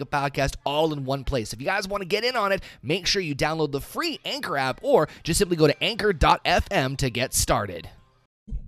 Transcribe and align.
a 0.00 0.06
podcast 0.06 0.56
all 0.64 0.92
in 0.92 1.04
one 1.04 1.24
place. 1.24 1.52
If 1.52 1.60
you 1.60 1.66
guys 1.66 1.88
want 1.88 2.02
to 2.02 2.08
get 2.08 2.24
in 2.24 2.36
on 2.36 2.52
it, 2.52 2.62
make 2.82 3.06
sure 3.06 3.22
you 3.22 3.34
download 3.34 3.72
the 3.72 3.80
free 3.80 4.20
Anchor 4.24 4.56
app 4.56 4.80
or 4.82 5.08
just 5.22 5.38
simply 5.38 5.56
go 5.56 5.66
to 5.66 5.84
anchor.fm 5.84 6.96
to 6.96 7.10
get 7.10 7.34
started. 7.34 7.88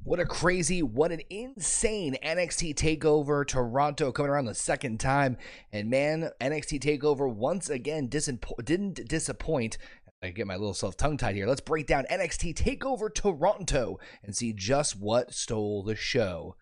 What 0.03 0.21
a 0.21 0.25
crazy, 0.25 0.83
what 0.83 1.13
an 1.13 1.21
insane 1.29 2.17
NXT 2.25 2.75
takeover. 2.75 3.47
Toronto 3.47 4.11
coming 4.11 4.31
around 4.31 4.47
the 4.47 4.55
second 4.55 4.99
time. 4.99 5.37
And 5.73 5.91
man, 5.91 6.31
NXT 6.41 6.81
takeover 6.81 7.33
once 7.33 7.69
again 7.69 8.09
disapp- 8.09 8.65
didn't 8.65 9.07
disappoint. 9.07 9.77
I 10.23 10.31
get 10.31 10.47
my 10.47 10.57
little 10.57 10.75
self 10.75 10.97
tongue 10.97 11.17
tied 11.17 11.37
here. 11.37 11.47
Let's 11.47 11.61
break 11.61 11.87
down 11.87 12.07
NXT 12.11 12.55
takeover 12.55 13.13
Toronto 13.13 14.01
and 14.25 14.35
see 14.35 14.53
just 14.53 14.99
what 14.99 15.35
stole 15.35 15.83
the 15.83 15.95
show. 15.95 16.57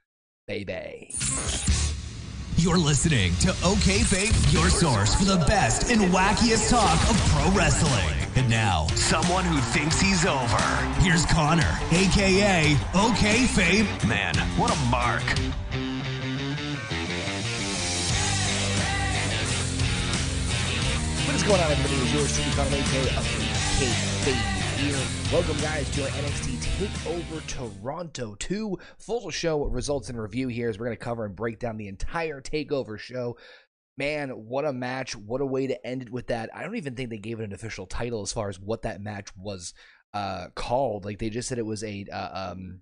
Baby. 0.46 1.14
You're 2.58 2.78
listening 2.78 3.34
to 3.36 3.50
OK 3.62 4.00
Fabe, 4.00 4.32
your 4.50 4.70
source 4.70 5.14
for 5.14 5.26
the 5.26 5.36
best 5.44 5.90
and 5.90 6.00
wackiest 6.10 6.70
talk 6.70 6.98
of 7.10 7.16
pro 7.28 7.50
wrestling. 7.50 8.16
And 8.34 8.48
now, 8.48 8.86
someone 8.94 9.44
who 9.44 9.58
thinks 9.58 10.00
he's 10.00 10.24
over. 10.24 10.64
Here's 11.00 11.26
Connor, 11.26 11.78
aka 11.90 12.74
OK 12.94 13.44
Fabe. 13.44 14.08
Man, 14.08 14.34
what 14.56 14.72
a 14.72 14.76
mark. 14.90 15.22
What 21.26 21.36
is 21.36 21.42
going 21.42 21.60
on, 21.60 21.70
everybody? 21.70 21.94
It's 21.94 22.14
yours 22.14 22.34
truly, 22.34 22.50
Connor 22.56 22.76
aka 22.76 23.02
OK 23.18 23.36
Fabe 24.24 24.56
here. 24.76 24.96
Welcome, 25.30 25.60
guys, 25.60 25.90
to 25.90 26.04
our 26.04 26.08
NXT 26.08 26.55
Takeover 26.76 27.46
Toronto 27.46 28.34
2 28.38 28.78
full 28.98 29.30
show 29.30 29.64
results 29.64 30.10
and 30.10 30.20
review 30.20 30.48
here 30.48 30.68
as 30.68 30.78
we're 30.78 30.84
going 30.84 30.96
to 30.98 31.02
cover 31.02 31.24
and 31.24 31.34
break 31.34 31.58
down 31.58 31.78
the 31.78 31.88
entire 31.88 32.42
Takeover 32.42 32.98
show. 32.98 33.38
Man, 33.96 34.28
what 34.28 34.66
a 34.66 34.74
match. 34.74 35.16
What 35.16 35.40
a 35.40 35.46
way 35.46 35.68
to 35.68 35.86
end 35.86 36.02
it 36.02 36.10
with 36.10 36.26
that. 36.26 36.50
I 36.54 36.62
don't 36.62 36.76
even 36.76 36.94
think 36.94 37.08
they 37.08 37.16
gave 37.16 37.40
it 37.40 37.44
an 37.44 37.54
official 37.54 37.86
title 37.86 38.20
as 38.20 38.30
far 38.30 38.50
as 38.50 38.60
what 38.60 38.82
that 38.82 39.00
match 39.00 39.30
was 39.38 39.72
uh, 40.12 40.48
called. 40.54 41.06
Like, 41.06 41.18
they 41.18 41.30
just 41.30 41.48
said 41.48 41.56
it 41.56 41.64
was 41.64 41.82
a. 41.82 42.04
Uh, 42.12 42.50
um, 42.50 42.80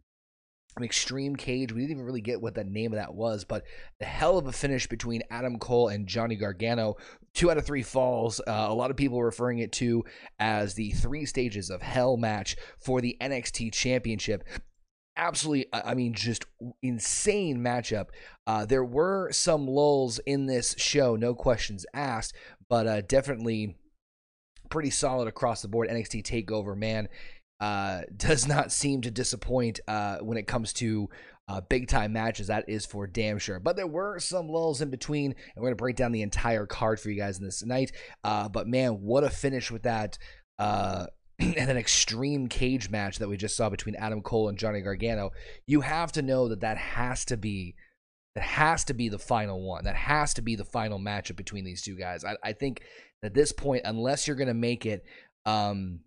an 0.76 0.84
extreme 0.84 1.36
cage. 1.36 1.72
We 1.72 1.80
didn't 1.80 1.92
even 1.92 2.04
really 2.04 2.20
get 2.20 2.40
what 2.40 2.54
the 2.54 2.64
name 2.64 2.92
of 2.92 2.96
that 2.96 3.14
was, 3.14 3.44
but 3.44 3.64
the 3.98 4.04
hell 4.04 4.38
of 4.38 4.46
a 4.46 4.52
finish 4.52 4.86
between 4.86 5.22
Adam 5.30 5.58
Cole 5.58 5.88
and 5.88 6.06
Johnny 6.06 6.36
Gargano. 6.36 6.96
Two 7.32 7.50
out 7.50 7.58
of 7.58 7.66
three 7.66 7.82
falls. 7.82 8.40
Uh, 8.40 8.66
a 8.68 8.74
lot 8.74 8.90
of 8.90 8.96
people 8.96 9.22
referring 9.22 9.58
it 9.58 9.72
to 9.72 10.04
as 10.38 10.74
the 10.74 10.90
three 10.92 11.26
stages 11.26 11.70
of 11.70 11.82
hell 11.82 12.16
match 12.16 12.56
for 12.78 13.00
the 13.00 13.16
NXT 13.20 13.72
Championship. 13.72 14.44
Absolutely, 15.16 15.66
I 15.72 15.94
mean, 15.94 16.12
just 16.12 16.44
insane 16.82 17.58
matchup. 17.58 18.06
Uh, 18.48 18.66
there 18.66 18.84
were 18.84 19.30
some 19.30 19.68
lulls 19.68 20.18
in 20.26 20.46
this 20.46 20.74
show, 20.76 21.14
no 21.14 21.34
questions 21.34 21.86
asked, 21.94 22.34
but 22.68 22.86
uh, 22.88 23.00
definitely 23.02 23.76
pretty 24.70 24.90
solid 24.90 25.28
across 25.28 25.62
the 25.62 25.68
board. 25.68 25.88
NXT 25.88 26.24
Takeover, 26.24 26.76
man 26.76 27.08
uh, 27.60 28.02
does 28.16 28.46
not 28.46 28.72
seem 28.72 29.02
to 29.02 29.10
disappoint 29.10 29.80
uh, 29.88 30.18
when 30.18 30.38
it 30.38 30.46
comes 30.46 30.72
to 30.74 31.08
uh, 31.48 31.60
big 31.60 31.88
time 31.88 32.12
matches. 32.12 32.46
That 32.46 32.68
is 32.68 32.86
for 32.86 33.06
damn 33.06 33.38
sure. 33.38 33.60
But 33.60 33.76
there 33.76 33.86
were 33.86 34.18
some 34.18 34.48
lulls 34.48 34.80
in 34.80 34.90
between, 34.90 35.32
and 35.32 35.56
we're 35.56 35.68
going 35.68 35.76
to 35.76 35.82
break 35.82 35.96
down 35.96 36.12
the 36.12 36.22
entire 36.22 36.66
card 36.66 37.00
for 37.00 37.10
you 37.10 37.20
guys 37.20 37.38
in 37.38 37.44
this 37.44 37.64
night. 37.64 37.92
Uh, 38.22 38.48
but 38.48 38.66
man, 38.66 39.02
what 39.02 39.24
a 39.24 39.30
finish 39.30 39.70
with 39.70 39.82
that. 39.82 40.18
Uh, 40.58 41.06
and 41.38 41.68
an 41.70 41.76
extreme 41.76 42.48
cage 42.48 42.90
match 42.90 43.18
that 43.18 43.28
we 43.28 43.36
just 43.36 43.56
saw 43.56 43.68
between 43.68 43.96
Adam 43.96 44.22
Cole 44.22 44.48
and 44.48 44.58
Johnny 44.58 44.80
Gargano. 44.80 45.30
You 45.66 45.80
have 45.80 46.12
to 46.12 46.22
know 46.22 46.48
that 46.48 46.60
that 46.60 46.78
has 46.78 47.24
to 47.26 47.36
be 47.36 47.74
that 48.34 48.44
has 48.44 48.84
to 48.84 48.94
be 48.94 49.08
the 49.08 49.18
final 49.18 49.62
one. 49.62 49.84
That 49.84 49.96
has 49.96 50.34
to 50.34 50.42
be 50.42 50.56
the 50.56 50.64
final 50.64 50.98
matchup 50.98 51.36
between 51.36 51.64
these 51.64 51.82
two 51.82 51.96
guys. 51.96 52.24
I, 52.24 52.36
I 52.42 52.52
think 52.52 52.82
at 53.22 53.34
this 53.34 53.52
point, 53.52 53.82
unless 53.84 54.26
you're 54.26 54.36
going 54.36 54.48
to 54.48 54.54
make 54.54 54.86
it, 54.86 55.04
um, 55.46 56.00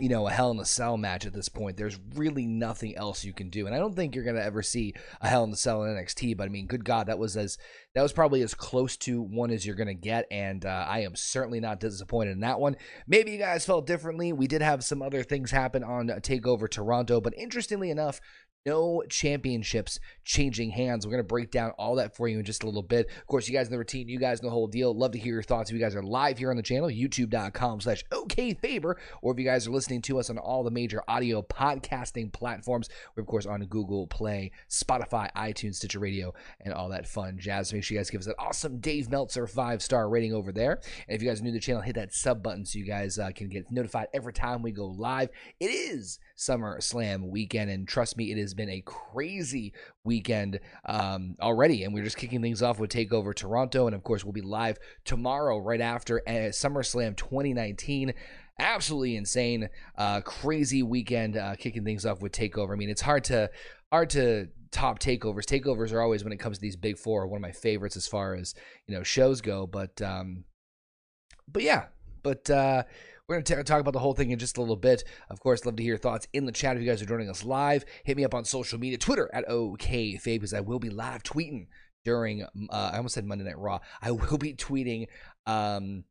you 0.00 0.08
know, 0.08 0.26
a 0.26 0.30
Hell 0.30 0.50
in 0.50 0.58
a 0.58 0.64
Cell 0.64 0.96
match 0.96 1.24
at 1.24 1.32
this 1.32 1.48
point. 1.48 1.76
There's 1.76 1.98
really 2.14 2.46
nothing 2.46 2.96
else 2.96 3.24
you 3.24 3.32
can 3.32 3.48
do, 3.48 3.66
and 3.66 3.74
I 3.74 3.78
don't 3.78 3.94
think 3.94 4.14
you're 4.14 4.24
gonna 4.24 4.40
ever 4.40 4.62
see 4.62 4.94
a 5.20 5.28
Hell 5.28 5.44
in 5.44 5.52
a 5.52 5.56
Cell 5.56 5.84
in 5.84 5.94
NXT. 5.94 6.36
But 6.36 6.44
I 6.44 6.48
mean, 6.48 6.66
good 6.66 6.84
God, 6.84 7.06
that 7.06 7.18
was 7.18 7.36
as 7.36 7.58
that 7.94 8.02
was 8.02 8.12
probably 8.12 8.42
as 8.42 8.54
close 8.54 8.96
to 8.98 9.22
one 9.22 9.50
as 9.50 9.64
you're 9.64 9.76
gonna 9.76 9.94
get, 9.94 10.26
and 10.30 10.64
uh, 10.66 10.84
I 10.88 11.00
am 11.00 11.14
certainly 11.14 11.60
not 11.60 11.78
disappointed 11.80 12.32
in 12.32 12.40
that 12.40 12.58
one. 12.58 12.76
Maybe 13.06 13.32
you 13.32 13.38
guys 13.38 13.64
felt 13.64 13.86
differently. 13.86 14.32
We 14.32 14.48
did 14.48 14.62
have 14.62 14.82
some 14.82 15.00
other 15.00 15.22
things 15.22 15.52
happen 15.52 15.84
on 15.84 16.08
Takeover 16.08 16.68
Toronto, 16.68 17.20
but 17.20 17.34
interestingly 17.38 17.90
enough, 17.90 18.20
no 18.66 19.02
championships 19.08 20.00
changing 20.24 20.70
hands. 20.70 21.06
We're 21.06 21.12
going 21.12 21.22
to 21.22 21.28
break 21.28 21.50
down 21.50 21.72
all 21.72 21.96
that 21.96 22.16
for 22.16 22.28
you 22.28 22.38
in 22.38 22.44
just 22.44 22.62
a 22.62 22.66
little 22.66 22.82
bit. 22.82 23.08
Of 23.20 23.26
course, 23.26 23.46
you 23.46 23.54
guys 23.54 23.68
know 23.68 23.74
the 23.74 23.78
routine. 23.78 24.08
You 24.08 24.18
guys 24.18 24.42
know 24.42 24.48
the 24.48 24.54
whole 24.54 24.66
deal. 24.66 24.96
Love 24.96 25.12
to 25.12 25.18
hear 25.18 25.34
your 25.34 25.42
thoughts. 25.42 25.70
If 25.70 25.74
you 25.74 25.82
guys 25.82 25.94
are 25.94 26.02
live 26.02 26.38
here 26.38 26.50
on 26.50 26.56
the 26.56 26.62
channel, 26.62 26.88
youtube.com 26.88 27.80
slash 27.80 28.04
okfaber, 28.10 28.94
or 29.22 29.32
if 29.32 29.38
you 29.38 29.44
guys 29.44 29.66
are 29.66 29.70
listening 29.70 30.02
to 30.02 30.18
us 30.18 30.30
on 30.30 30.38
all 30.38 30.64
the 30.64 30.70
major 30.70 31.02
audio 31.08 31.42
podcasting 31.42 32.32
platforms, 32.32 32.88
we're, 33.14 33.22
of 33.22 33.26
course, 33.26 33.46
on 33.46 33.64
Google 33.66 34.06
Play, 34.06 34.50
Spotify, 34.70 35.30
iTunes, 35.34 35.76
Stitcher 35.76 35.98
Radio, 35.98 36.32
and 36.60 36.72
all 36.72 36.88
that 36.88 37.06
fun 37.06 37.38
jazz. 37.38 37.72
Make 37.72 37.84
sure 37.84 37.96
you 37.96 38.00
guys 38.00 38.10
give 38.10 38.20
us 38.20 38.26
that 38.26 38.36
awesome 38.38 38.78
Dave 38.78 39.10
Meltzer 39.10 39.46
five-star 39.46 40.08
rating 40.08 40.32
over 40.32 40.52
there. 40.52 40.80
And 41.08 41.16
if 41.16 41.22
you 41.22 41.28
guys 41.28 41.40
are 41.40 41.44
new 41.44 41.50
to 41.50 41.54
the 41.54 41.60
channel, 41.60 41.82
hit 41.82 41.96
that 41.96 42.14
sub 42.14 42.42
button 42.42 42.64
so 42.64 42.78
you 42.78 42.86
guys 42.86 43.18
uh, 43.18 43.30
can 43.34 43.48
get 43.48 43.70
notified 43.70 44.08
every 44.14 44.32
time 44.32 44.62
we 44.62 44.72
go 44.72 44.86
live. 44.86 45.28
It 45.60 45.70
is 45.70 46.18
Summer 46.34 46.80
Slam 46.80 47.28
weekend, 47.28 47.70
and 47.70 47.86
trust 47.86 48.16
me, 48.16 48.32
it 48.32 48.38
is 48.38 48.53
been 48.54 48.70
a 48.70 48.82
crazy 48.82 49.72
weekend 50.04 50.60
um, 50.86 51.36
already. 51.40 51.84
And 51.84 51.94
we're 51.94 52.04
just 52.04 52.16
kicking 52.16 52.42
things 52.42 52.62
off 52.62 52.78
with 52.78 52.90
Takeover 52.90 53.34
Toronto. 53.34 53.86
And 53.86 53.94
of 53.94 54.02
course, 54.02 54.24
we'll 54.24 54.32
be 54.32 54.40
live 54.40 54.78
tomorrow, 55.04 55.58
right 55.58 55.80
after 55.80 56.22
uh, 56.26 56.50
SummerSlam 56.50 57.16
2019 57.16 58.14
absolutely 58.60 59.16
insane 59.16 59.68
uh 59.98 60.20
crazy 60.20 60.82
weekend 60.82 61.36
uh 61.36 61.56
kicking 61.56 61.82
things 61.82 62.06
off 62.06 62.22
with 62.22 62.30
takeover 62.30 62.72
i 62.72 62.76
mean 62.76 62.88
it's 62.88 63.00
hard 63.00 63.24
to 63.24 63.50
hard 63.90 64.08
to 64.08 64.46
top 64.70 65.00
takeovers 65.00 65.44
takeovers 65.44 65.92
are 65.92 66.00
always 66.00 66.22
when 66.22 66.32
it 66.32 66.38
comes 66.38 66.58
to 66.58 66.60
these 66.60 66.76
big 66.76 66.96
four 66.96 67.26
one 67.26 67.38
of 67.38 67.42
my 67.42 67.50
favorites 67.50 67.96
as 67.96 68.06
far 68.06 68.34
as 68.34 68.54
you 68.86 68.94
know 68.94 69.02
shows 69.02 69.40
go 69.40 69.66
but 69.66 70.00
um 70.02 70.44
but 71.50 71.64
yeah 71.64 71.86
but 72.22 72.48
uh 72.48 72.84
we're 73.28 73.40
going 73.40 73.44
to 73.44 73.64
talk 73.64 73.80
about 73.80 73.92
the 73.92 73.98
whole 73.98 74.12
thing 74.12 74.30
in 74.30 74.38
just 74.38 74.58
a 74.58 74.60
little 74.60 74.76
bit. 74.76 75.02
Of 75.30 75.40
course, 75.40 75.64
love 75.64 75.76
to 75.76 75.82
hear 75.82 75.92
your 75.92 75.98
thoughts 75.98 76.28
in 76.32 76.44
the 76.44 76.52
chat 76.52 76.76
if 76.76 76.82
you 76.82 76.88
guys 76.88 77.00
are 77.00 77.06
joining 77.06 77.30
us 77.30 77.42
live. 77.42 77.84
Hit 78.04 78.16
me 78.16 78.24
up 78.24 78.34
on 78.34 78.44
social 78.44 78.78
media, 78.78 78.98
Twitter 78.98 79.30
at 79.32 79.48
OKFabe, 79.48 80.24
because 80.24 80.52
I 80.52 80.60
will 80.60 80.78
be 80.78 80.90
live 80.90 81.22
tweeting 81.22 81.68
during, 82.04 82.42
uh, 82.42 82.90
I 82.92 82.96
almost 82.98 83.14
said 83.14 83.24
Monday 83.24 83.44
Night 83.44 83.58
Raw. 83.58 83.80
I 84.02 84.10
will 84.10 84.36
be 84.36 84.52
tweeting, 84.52 85.06
um, 85.46 86.04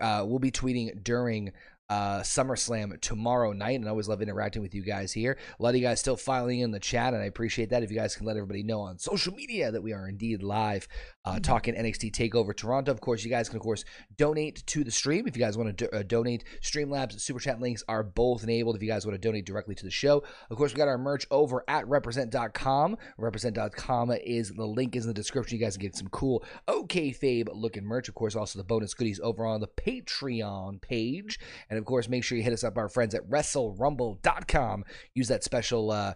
uh, 0.00 0.24
we'll 0.26 0.40
be 0.40 0.50
tweeting 0.50 1.02
during 1.04 1.52
uh, 1.88 2.20
SummerSlam 2.20 3.00
tomorrow 3.00 3.52
night. 3.52 3.78
And 3.78 3.86
I 3.86 3.90
always 3.90 4.08
love 4.08 4.22
interacting 4.22 4.62
with 4.62 4.74
you 4.74 4.82
guys 4.82 5.12
here. 5.12 5.38
A 5.58 5.62
lot 5.62 5.70
of 5.70 5.76
you 5.76 5.82
guys 5.82 6.00
still 6.00 6.16
filing 6.16 6.60
in 6.60 6.70
the 6.70 6.80
chat, 6.80 7.14
and 7.14 7.22
I 7.22 7.26
appreciate 7.26 7.70
that. 7.70 7.82
If 7.82 7.90
you 7.90 7.96
guys 7.96 8.16
can 8.16 8.26
let 8.26 8.36
everybody 8.36 8.62
know 8.62 8.80
on 8.80 8.98
social 8.98 9.34
media 9.34 9.70
that 9.70 9.82
we 9.82 9.92
are 9.92 10.08
indeed 10.08 10.42
live 10.42 10.88
uh, 11.24 11.38
talking 11.40 11.74
NXT 11.74 12.12
Takeover 12.12 12.54
Toronto. 12.54 12.92
Of 12.92 13.00
course, 13.00 13.24
you 13.24 13.30
guys 13.30 13.48
can 13.48 13.56
of 13.56 13.62
course 13.62 13.84
donate 14.16 14.64
to 14.66 14.84
the 14.84 14.90
stream 14.90 15.26
if 15.26 15.36
you 15.36 15.42
guys 15.42 15.56
want 15.56 15.76
to 15.76 15.88
do, 15.88 15.96
uh, 15.96 16.02
donate. 16.02 16.44
Streamlabs 16.62 17.20
super 17.20 17.40
chat 17.40 17.60
links 17.60 17.82
are 17.88 18.02
both 18.02 18.42
enabled 18.42 18.76
if 18.76 18.82
you 18.82 18.88
guys 18.88 19.06
want 19.06 19.20
to 19.20 19.28
donate 19.28 19.46
directly 19.46 19.74
to 19.74 19.84
the 19.84 19.90
show. 19.90 20.22
Of 20.50 20.56
course, 20.56 20.72
we 20.72 20.78
got 20.78 20.88
our 20.88 20.98
merch 20.98 21.26
over 21.30 21.64
at 21.68 21.88
represent.com. 21.88 22.96
Represent.com 23.16 24.10
is 24.12 24.50
the 24.50 24.66
link 24.66 24.96
is 24.96 25.04
in 25.04 25.08
the 25.08 25.14
description. 25.14 25.58
You 25.58 25.64
guys 25.64 25.76
can 25.76 25.86
get 25.86 25.96
some 25.96 26.08
cool 26.08 26.44
OK 26.68 27.10
Fabe 27.10 27.48
looking 27.52 27.84
merch. 27.84 28.08
Of 28.08 28.14
course, 28.14 28.36
also 28.36 28.58
the 28.58 28.64
bonus 28.64 28.94
goodies 28.94 29.20
over 29.20 29.46
on 29.46 29.60
the 29.60 29.68
Patreon 29.68 30.80
page. 30.82 31.38
And 31.70 31.73
of 31.78 31.84
course, 31.84 32.08
make 32.08 32.24
sure 32.24 32.36
you 32.38 32.44
hit 32.44 32.52
us 32.52 32.64
up, 32.64 32.76
our 32.76 32.88
friends 32.88 33.14
at 33.14 33.28
WrestleRumble.com. 33.28 34.84
Use 35.14 35.28
that 35.28 35.44
special. 35.44 35.90
Uh, 35.90 36.14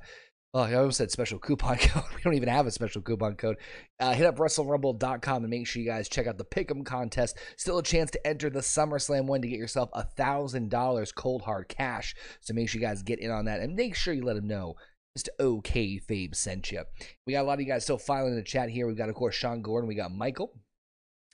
Oh, 0.55 0.61
I 0.63 0.73
almost 0.75 0.97
said 0.97 1.11
special 1.11 1.39
coupon 1.39 1.77
code. 1.79 2.05
We 2.17 2.23
don't 2.23 2.33
even 2.33 2.49
have 2.49 2.67
a 2.67 2.71
special 2.71 3.03
coupon 3.03 3.37
code. 3.37 3.59
Uh, 4.01 4.15
hit 4.15 4.25
up 4.25 4.39
WrestleRumble.com 4.39 5.45
and 5.45 5.51
make 5.51 5.67
sure 5.67 5.83
you 5.83 5.89
guys 5.89 6.09
check 6.09 6.27
out 6.27 6.39
the 6.39 6.45
Pick'em 6.45 6.87
contest. 6.87 7.37
Still 7.59 7.77
a 7.77 7.83
chance 7.83 8.11
to 8.13 8.27
enter 8.27 8.49
the 8.49 8.61
SummerSlam 8.61 9.27
one 9.27 9.43
to 9.43 9.49
get 9.49 9.59
yourself 9.59 9.91
a 9.93 10.05
thousand 10.05 10.71
dollars 10.71 11.13
cold 11.13 11.43
hard 11.43 11.69
cash. 11.69 12.15
So 12.41 12.55
make 12.55 12.71
sure 12.71 12.81
you 12.81 12.87
guys 12.87 13.03
get 13.03 13.19
in 13.21 13.31
on 13.31 13.45
that 13.45 13.61
and 13.61 13.77
make 13.77 13.95
sure 13.95 14.15
you 14.15 14.25
let 14.25 14.37
them 14.37 14.49
know 14.49 14.77
Mr. 15.19 15.29
OK 15.39 16.01
Fabe 16.09 16.35
sent 16.35 16.73
you. 16.73 16.83
We 17.27 17.35
got 17.35 17.43
a 17.43 17.47
lot 17.47 17.55
of 17.55 17.61
you 17.61 17.67
guys 17.67 17.85
still 17.85 17.99
filing 17.99 18.31
in 18.31 18.37
the 18.37 18.43
chat 18.43 18.71
here. 18.71 18.87
We've 18.87 18.97
got, 18.97 19.11
of 19.11 19.17
course, 19.17 19.35
Sean 19.35 19.61
Gordon. 19.61 19.87
We 19.87 19.97
got 19.97 20.13
Michael. 20.13 20.55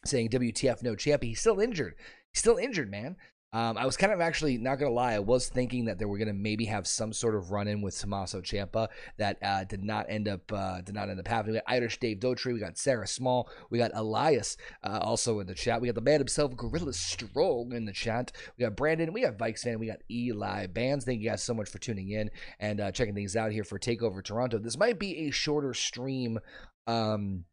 saying 0.05 0.31
WTF 0.31 0.83
no 0.83 0.97
champ. 0.97 1.23
He's 1.23 1.39
still 1.39 1.61
injured. 1.61 1.95
He's 2.33 2.41
still 2.41 2.57
injured, 2.57 2.91
man. 2.91 3.15
Um, 3.55 3.79
I 3.79 3.87
was 3.87 3.97
kind 3.97 4.13
of 4.13 4.21
actually 4.21 4.59
not 4.59 4.81
gonna 4.81 4.91
lie. 4.91 5.13
I 5.13 5.21
was 5.21 5.49
thinking 5.49 5.85
that 5.85 5.97
they 5.97 6.05
were 6.05 6.19
gonna 6.19 6.35
maybe 6.35 6.65
have 6.65 6.89
some 6.89 7.13
sort 7.13 7.37
of 7.37 7.53
run 7.53 7.69
in 7.69 7.83
with 7.83 7.97
Tommaso 7.97 8.41
Ciampa 8.41 8.89
that 9.17 9.39
uh, 9.43 9.63
did 9.63 9.85
not 9.85 10.07
end 10.09 10.27
up 10.27 10.53
uh, 10.53 10.81
did 10.81 10.95
not 10.95 11.09
end 11.09 11.21
up 11.21 11.29
happening. 11.29 11.55
We 11.55 11.59
got 11.59 11.73
Irish 11.73 12.01
Dave 12.01 12.19
Dotry, 12.19 12.53
we 12.53 12.59
got 12.59 12.77
Sarah 12.77 13.07
Small, 13.07 13.49
we 13.71 13.79
got 13.79 13.93
Elias 13.95 14.57
uh, 14.83 14.99
also 15.01 15.39
in 15.39 15.47
the 15.47 15.55
chat. 15.55 15.81
We 15.81 15.87
got 15.87 15.95
the 15.95 16.01
man 16.01 16.19
himself, 16.19 16.57
Gorilla 16.57 16.93
Strong 16.93 17.73
in 17.73 17.85
the 17.85 17.93
chat. 17.93 18.33
We 18.59 18.65
got 18.65 18.75
Brandon, 18.75 19.13
we 19.13 19.21
got 19.23 19.39
Vikes 19.39 19.61
fan, 19.61 19.79
we 19.79 19.87
got 19.87 20.01
Eli 20.11 20.67
Bands. 20.67 21.05
Thank 21.05 21.21
you 21.21 21.31
guys 21.31 21.45
so 21.45 21.55
much 21.55 21.69
for 21.69 21.79
tuning 21.79 22.11
in 22.11 22.31
and 22.59 22.81
uh, 22.81 22.91
checking 22.91 23.15
things 23.15 23.37
out 23.37 23.53
here 23.53 23.65
for 23.65 23.79
Takeover 23.79 24.23
Toronto. 24.25 24.59
This 24.59 24.77
might 24.77 24.99
be 24.99 25.29
a 25.29 25.31
shorter 25.31 25.75
stream. 25.75 26.41
Um, 26.89 27.45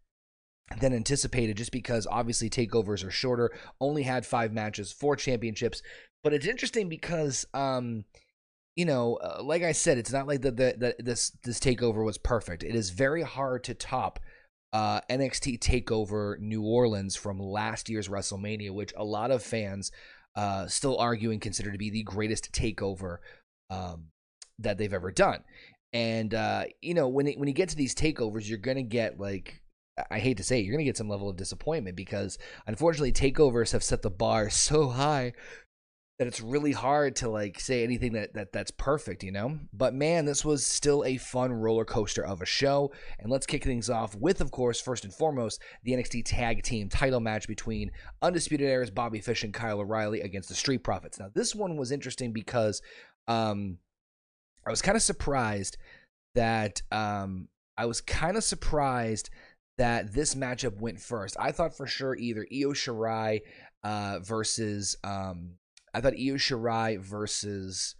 than 0.80 0.94
anticipated 0.94 1.58
just 1.58 1.72
because 1.72 2.08
obviously 2.10 2.50
takeovers 2.50 3.06
are 3.06 3.12
shorter 3.12 3.52
only 3.80 4.04
had 4.04 4.26
five 4.26 4.54
matches 4.54 4.92
four 4.92 5.16
championships 5.16 5.82
but 6.24 6.34
it's 6.34 6.48
interesting 6.48 6.88
because 6.88 7.46
um 7.54 8.06
you 8.76 8.86
know 8.86 9.16
uh, 9.16 9.42
like 9.44 9.64
i 9.64 9.72
said 9.72 9.98
it's 9.98 10.12
not 10.12 10.28
like 10.28 10.42
the, 10.42 10.52
the, 10.52 10.76
the 10.78 10.96
this 11.00 11.32
this 11.44 11.60
takeover 11.60 12.06
was 12.06 12.18
perfect 12.18 12.64
it 12.64 12.76
is 12.76 12.90
very 12.92 13.22
hard 13.22 13.64
to 13.64 13.74
top 13.74 14.20
uh, 14.74 15.02
NXT 15.10 15.60
Takeover 15.60 16.40
New 16.40 16.64
Orleans 16.64 17.16
from 17.16 17.40
last 17.40 17.90
year's 17.90 18.08
WrestleMania, 18.08 18.72
which 18.72 18.94
a 18.96 19.04
lot 19.04 19.32
of 19.32 19.44
fans 19.44 19.92
uh, 20.36 20.68
still 20.68 20.98
argue 20.98 21.32
and 21.32 21.42
consider 21.42 21.72
to 21.72 21.78
be 21.78 21.90
the 21.90 22.04
greatest 22.04 22.52
takeover 22.54 23.18
um, 23.70 24.08
that 24.60 24.78
they've 24.78 24.94
ever 24.94 25.12
done. 25.12 25.44
And 25.94 26.34
uh, 26.34 26.66
you 26.82 26.94
know, 26.94 27.10
when 27.10 27.28
it, 27.28 27.38
when 27.38 27.48
you 27.48 27.54
get 27.54 27.70
to 27.70 27.76
these 27.76 27.96
takeovers, 27.96 28.48
you're 28.48 28.58
gonna 28.58 28.84
get 28.84 29.20
like 29.20 29.61
I 30.10 30.20
hate 30.20 30.38
to 30.38 30.44
say 30.44 30.60
it, 30.60 30.66
you're 30.66 30.74
going 30.74 30.86
to 30.86 30.90
get 30.90 30.98
some 30.98 31.10
level 31.10 31.30
of 31.30 31.38
disappointment 31.38 31.96
because 31.96 32.38
unfortunately 32.68 33.12
takeovers 33.14 33.72
have 33.72 33.84
set 33.84 34.02
the 34.02 34.10
bar 34.10 34.50
so 34.50 34.90
high 34.90 35.34
that 36.22 36.28
it's 36.28 36.40
really 36.40 36.72
hard 36.72 37.16
to 37.16 37.28
like 37.28 37.60
say 37.60 37.84
anything 37.84 38.14
that, 38.14 38.36
that 38.36 38.54
that's 38.54 38.70
perfect, 38.70 39.24
you 39.24 39.32
know? 39.32 39.58
But 39.74 39.96
man, 39.96 40.26
this 40.26 40.46
was 40.46 40.64
still 40.64 41.04
a 41.04 41.18
fun 41.18 41.52
roller 41.52 41.84
coaster 41.84 42.24
of 42.24 42.44
a 42.44 42.46
show. 42.46 42.92
And 43.18 43.32
let's 43.32 43.48
kick 43.48 43.64
things 43.64 43.90
off 43.90 44.14
with, 44.14 44.40
of 44.40 44.52
course, 44.52 44.80
first 44.80 45.04
and 45.04 45.12
foremost, 45.12 45.64
the 45.84 45.94
NXT 45.94 46.22
Tag 46.26 46.62
Team 46.62 46.90
title 46.90 47.20
match 47.20 47.48
between 47.48 47.90
Undisputed 48.22 48.68
Era's 48.68 48.92
Bobby 48.92 49.20
Fish 49.20 49.44
and 49.44 49.52
Kyle 49.52 49.80
O'Reilly 49.80 50.22
against 50.22 50.48
the 50.48 50.54
Street 50.54 50.84
Profits. 50.84 51.20
Now, 51.20 51.32
this 51.34 51.56
one 51.56 51.76
was 51.76 51.92
interesting 51.92 52.34
because 52.34 52.84
um, 53.28 53.80
I 54.64 54.70
was 54.70 54.84
kind 54.84 54.96
of 54.96 55.02
surprised 55.02 55.78
that 56.36 56.84
um, 56.92 57.48
I 57.78 57.86
was 57.86 58.00
kind 58.00 58.38
of 58.38 58.44
surprised 58.44 59.32
that 59.78 60.14
this 60.14 60.36
matchup 60.36 60.80
went 60.80 61.00
first. 61.00 61.36
I 61.40 61.52
thought 61.52 61.76
for 61.76 61.88
sure 61.88 62.16
either 62.16 62.46
Io 62.52 62.74
Shirai 62.74 63.42
uh, 63.84 64.20
versus 64.22 64.96
um, 65.04 65.54
I 65.94 66.02
thought 66.02 66.14
Io 66.14 66.36
Shirai 66.36 67.00
versus 67.00 67.96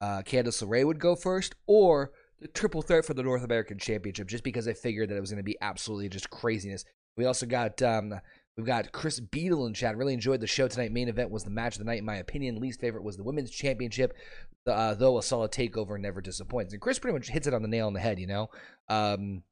uh, 0.00 0.22
Candice 0.24 0.62
LeRae 0.62 0.86
would 0.86 0.98
go 0.98 1.14
first, 1.14 1.54
or 1.66 2.12
the 2.40 2.48
triple 2.48 2.82
threat 2.82 3.04
for 3.04 3.14
the 3.14 3.22
North 3.22 3.44
American 3.44 3.78
Championship, 3.78 4.26
just 4.26 4.44
because 4.44 4.66
I 4.66 4.72
figured 4.72 5.08
that 5.08 5.16
it 5.16 5.20
was 5.20 5.30
going 5.30 5.38
to 5.38 5.44
be 5.44 5.56
absolutely 5.60 6.08
just 6.08 6.30
craziness. 6.30 6.84
We 7.16 7.24
also 7.24 7.46
got 7.46 7.80
um, 7.82 8.14
we've 8.56 8.66
got 8.66 8.92
Chris 8.92 9.20
Beadle 9.20 9.66
in 9.66 9.74
chat. 9.74 9.96
Really 9.96 10.14
enjoyed 10.14 10.40
the 10.40 10.46
show 10.46 10.66
tonight. 10.66 10.92
Main 10.92 11.08
event 11.08 11.30
was 11.30 11.44
the 11.44 11.50
match 11.50 11.74
of 11.74 11.78
the 11.78 11.84
night, 11.84 12.00
in 12.00 12.04
my 12.04 12.16
opinion. 12.16 12.60
Least 12.60 12.80
favorite 12.80 13.04
was 13.04 13.16
the 13.16 13.22
women's 13.22 13.50
championship, 13.50 14.14
uh, 14.66 14.94
though 14.94 15.18
a 15.18 15.22
solid 15.22 15.52
takeover 15.52 16.00
never 16.00 16.20
disappoints. 16.20 16.72
And 16.72 16.82
Chris 16.82 16.98
pretty 16.98 17.16
much 17.16 17.28
hits 17.28 17.46
it 17.46 17.54
on 17.54 17.62
the 17.62 17.68
nail 17.68 17.86
on 17.86 17.92
the 17.92 18.00
head. 18.00 18.18
You 18.18 18.26
know. 18.26 18.50
Um, 18.88 19.44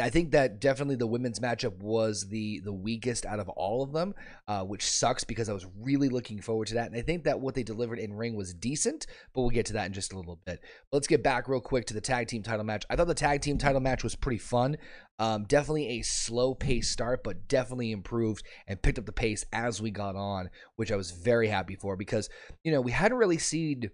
I 0.00 0.10
think 0.10 0.32
that 0.32 0.60
definitely 0.60 0.96
the 0.96 1.06
women's 1.06 1.40
matchup 1.40 1.78
was 1.78 2.28
the 2.28 2.60
the 2.60 2.72
weakest 2.72 3.24
out 3.24 3.40
of 3.40 3.48
all 3.50 3.82
of 3.82 3.92
them, 3.92 4.14
uh, 4.48 4.62
which 4.62 4.84
sucks 4.84 5.24
because 5.24 5.48
I 5.48 5.52
was 5.52 5.66
really 5.80 6.08
looking 6.08 6.40
forward 6.40 6.68
to 6.68 6.74
that. 6.74 6.88
And 6.88 6.96
I 6.96 7.02
think 7.02 7.24
that 7.24 7.40
what 7.40 7.54
they 7.54 7.62
delivered 7.62 7.98
in 7.98 8.12
ring 8.12 8.36
was 8.36 8.52
decent, 8.54 9.06
but 9.32 9.42
we'll 9.42 9.50
get 9.50 9.66
to 9.66 9.72
that 9.74 9.86
in 9.86 9.92
just 9.92 10.12
a 10.12 10.16
little 10.16 10.40
bit. 10.44 10.60
But 10.90 10.96
let's 10.96 11.06
get 11.06 11.22
back 11.22 11.48
real 11.48 11.60
quick 11.60 11.86
to 11.86 11.94
the 11.94 12.00
tag 12.00 12.28
team 12.28 12.42
title 12.42 12.64
match. 12.64 12.84
I 12.90 12.96
thought 12.96 13.06
the 13.06 13.14
tag 13.14 13.40
team 13.40 13.58
title 13.58 13.80
match 13.80 14.02
was 14.02 14.14
pretty 14.14 14.38
fun. 14.38 14.76
Um, 15.18 15.44
definitely 15.44 15.98
a 15.98 16.02
slow 16.02 16.54
pace 16.54 16.90
start, 16.90 17.24
but 17.24 17.48
definitely 17.48 17.92
improved 17.92 18.44
and 18.66 18.80
picked 18.80 18.98
up 18.98 19.06
the 19.06 19.12
pace 19.12 19.44
as 19.52 19.80
we 19.80 19.90
got 19.90 20.16
on, 20.16 20.50
which 20.76 20.92
I 20.92 20.96
was 20.96 21.10
very 21.10 21.48
happy 21.48 21.74
for 21.74 21.96
because 21.96 22.28
you 22.64 22.72
know 22.72 22.80
we 22.80 22.92
hadn't 22.92 23.18
really 23.18 23.38
seen. 23.38 23.90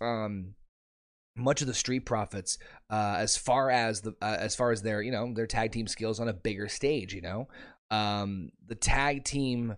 Um, 0.00 0.54
much 1.36 1.60
of 1.60 1.66
the 1.66 1.74
street 1.74 2.04
profits 2.04 2.58
uh, 2.90 3.16
as 3.18 3.36
far 3.36 3.70
as 3.70 4.02
the 4.02 4.14
uh, 4.20 4.36
as 4.38 4.54
far 4.54 4.70
as 4.70 4.82
their 4.82 5.00
you 5.02 5.10
know 5.10 5.32
their 5.34 5.46
tag 5.46 5.72
team 5.72 5.86
skills 5.86 6.20
on 6.20 6.28
a 6.28 6.32
bigger 6.32 6.68
stage 6.68 7.14
you 7.14 7.22
know? 7.22 7.48
Um, 7.90 8.50
the 8.66 8.74
tag 8.74 9.24
team 9.24 9.76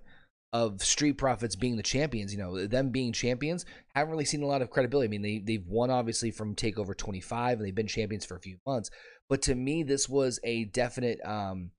of 0.53 0.85
street 0.85 1.19
profits 1.19 1.57
being 1.57 1.77
the 1.77 1.83
champions 1.83 2.33
you 2.33 2.39
know 2.39 2.67
them 2.67 2.91
being 2.91 3.13
champions 3.13 3.65
haven't 3.95 4.13
really 4.13 4.25
seen 4.25 4.43
a 4.43 4.47
lot 4.47 4.63
of 4.63 4.71
credibility. 4.71 5.09
I 5.09 5.11
mean 5.11 5.23
they, 5.23 5.39
they've 5.39 5.67
won 5.67 5.91
obviously 5.91 6.31
from 6.31 6.55
takeover 6.55 6.97
25 6.97 7.59
and 7.59 7.67
they've 7.67 7.75
been 7.75 7.87
champions 7.87 8.25
for 8.25 8.37
a 8.37 8.41
few 8.41 8.59
months. 8.67 8.91
But 9.29 9.43
to 9.43 9.55
me 9.55 9.83
this 9.83 10.09
was 10.09 10.41
a 10.45 10.65
definite 10.67 11.19
um, 11.25 11.71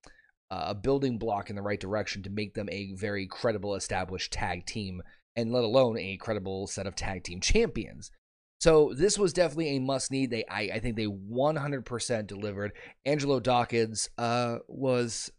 a 0.52 0.76
building 0.76 1.18
block 1.18 1.50
in 1.50 1.56
the 1.56 1.62
right 1.62 1.80
direction 1.80 2.24
to 2.24 2.30
make 2.30 2.54
them 2.54 2.70
a 2.72 2.94
very 2.94 3.28
credible 3.28 3.76
established 3.76 4.32
tag 4.32 4.66
team 4.66 5.02
and 5.36 5.52
let 5.52 5.64
alone 5.64 5.98
a 5.98 6.18
credible 6.18 6.68
set 6.68 6.88
of 6.88 6.96
tag 6.96 7.24
team 7.24 7.42
champions 7.42 8.12
so 8.60 8.94
this 8.96 9.20
was 9.20 9.34
definitely 9.34 9.76
a 9.76 9.80
must 9.80 10.12
need. 10.12 10.32
They, 10.32 10.46
I, 10.50 10.62
I 10.76 10.80
think 10.80 10.96
they 10.96 11.08
100% 11.08 12.28
delivered. 12.28 12.72
Angelo 13.06 13.40
Dawkins 13.40 14.10
uh, 14.18 14.58
was, 14.68 15.32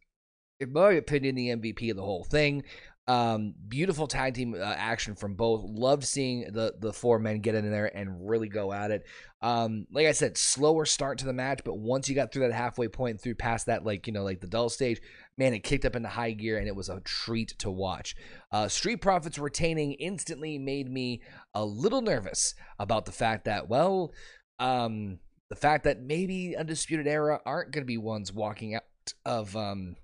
in 0.60 0.72
my 0.72 0.92
opinion, 0.92 1.34
the 1.34 1.48
MVP 1.48 1.90
of 1.90 1.96
the 1.96 2.02
whole 2.02 2.24
thing. 2.24 2.62
Um, 3.08 3.54
beautiful 3.68 4.08
tag 4.08 4.34
team 4.34 4.54
uh, 4.54 4.58
action 4.58 5.14
from 5.14 5.34
both. 5.34 5.62
Loved 5.64 6.02
seeing 6.02 6.52
the 6.52 6.74
the 6.78 6.92
four 6.92 7.20
men 7.20 7.40
get 7.40 7.54
in 7.54 7.70
there 7.70 7.96
and 7.96 8.28
really 8.28 8.48
go 8.48 8.72
at 8.72 8.90
it. 8.90 9.04
Um, 9.42 9.86
like 9.92 10.06
I 10.06 10.12
said, 10.12 10.36
slower 10.36 10.84
start 10.84 11.18
to 11.18 11.26
the 11.26 11.32
match, 11.32 11.60
but 11.64 11.78
once 11.78 12.08
you 12.08 12.16
got 12.16 12.32
through 12.32 12.48
that 12.48 12.54
halfway 12.54 12.88
point 12.88 13.20
through 13.20 13.36
past 13.36 13.66
that, 13.66 13.84
like 13.84 14.08
you 14.08 14.12
know, 14.12 14.24
like 14.24 14.40
the 14.40 14.48
dull 14.48 14.68
stage, 14.68 15.00
man, 15.38 15.54
it 15.54 15.62
kicked 15.62 15.84
up 15.84 15.94
into 15.94 16.08
high 16.08 16.32
gear 16.32 16.58
and 16.58 16.66
it 16.66 16.74
was 16.74 16.88
a 16.88 17.00
treat 17.00 17.54
to 17.58 17.70
watch. 17.70 18.16
Uh, 18.50 18.66
Street 18.66 19.00
Profits 19.00 19.38
retaining 19.38 19.92
instantly 19.92 20.58
made 20.58 20.90
me 20.90 21.22
a 21.54 21.64
little 21.64 22.02
nervous 22.02 22.54
about 22.80 23.04
the 23.04 23.12
fact 23.12 23.44
that, 23.44 23.68
well, 23.68 24.12
um, 24.58 25.20
the 25.48 25.56
fact 25.56 25.84
that 25.84 26.00
maybe 26.00 26.56
Undisputed 26.56 27.06
Era 27.06 27.40
aren't 27.46 27.70
going 27.70 27.82
to 27.82 27.86
be 27.86 27.98
ones 27.98 28.32
walking 28.32 28.74
out 28.74 28.82
of 29.24 29.54
um, 29.56 29.96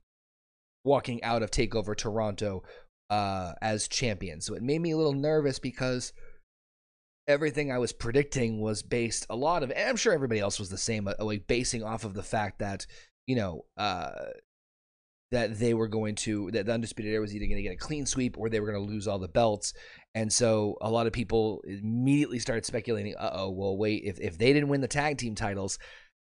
walking 0.85 1.23
out 1.23 1.43
of 1.43 1.51
Takeover 1.51 1.97
Toronto 1.97 2.63
uh, 3.11 3.53
as 3.61 3.89
champion. 3.89 4.41
So 4.41 4.55
it 4.55 4.63
made 4.63 4.81
me 4.81 4.93
a 4.93 4.97
little 4.97 5.13
nervous 5.13 5.59
because 5.59 6.13
everything 7.29 7.71
I 7.71 7.79
was 7.79 7.93
predicting 7.93 8.61
was 8.61 8.83
based 8.83 9.27
a 9.31 9.37
lot 9.37 9.63
of, 9.63 9.71
and 9.71 9.89
I'm 9.89 9.97
sure 9.97 10.13
everybody 10.13 10.41
else 10.41 10.59
was 10.59 10.71
the 10.71 10.79
same, 10.79 11.09
uh, 11.09 11.15
like 11.21 11.47
basing 11.47 11.83
off 11.83 12.05
of 12.05 12.15
the 12.15 12.23
fact 12.23 12.59
that 12.59 12.87
you 13.27 13.37
know 13.37 13.65
uh, 13.77 14.11
that 15.33 15.59
they 15.59 15.75
were 15.75 15.89
going 15.89 16.15
to 16.15 16.51
that 16.53 16.67
the 16.67 16.73
undisputed 16.73 17.13
era 17.13 17.21
was 17.21 17.35
either 17.35 17.47
going 17.47 17.57
to 17.57 17.63
get 17.63 17.73
a 17.73 17.77
clean 17.77 18.07
sweep 18.07 18.37
or 18.39 18.49
they 18.49 18.61
were 18.61 18.71
going 18.71 18.87
to 18.87 18.93
lose 18.93 19.09
all 19.09 19.19
the 19.19 19.29
belts. 19.29 19.73
And 20.15 20.31
so 20.31 20.77
a 20.83 20.91
lot 20.91 21.07
of 21.07 21.13
people 21.13 21.63
immediately 21.67 22.39
started 22.39 22.67
speculating, 22.67 23.15
uh 23.17 23.31
oh, 23.33 23.51
well, 23.51 23.77
wait, 23.77 24.03
if, 24.05 24.21
if 24.21 24.37
they 24.37 24.53
didn't 24.53 24.69
win 24.69 24.83
the 24.83 24.89
tag 24.89 25.17
team 25.17 25.35
titles, 25.35 25.79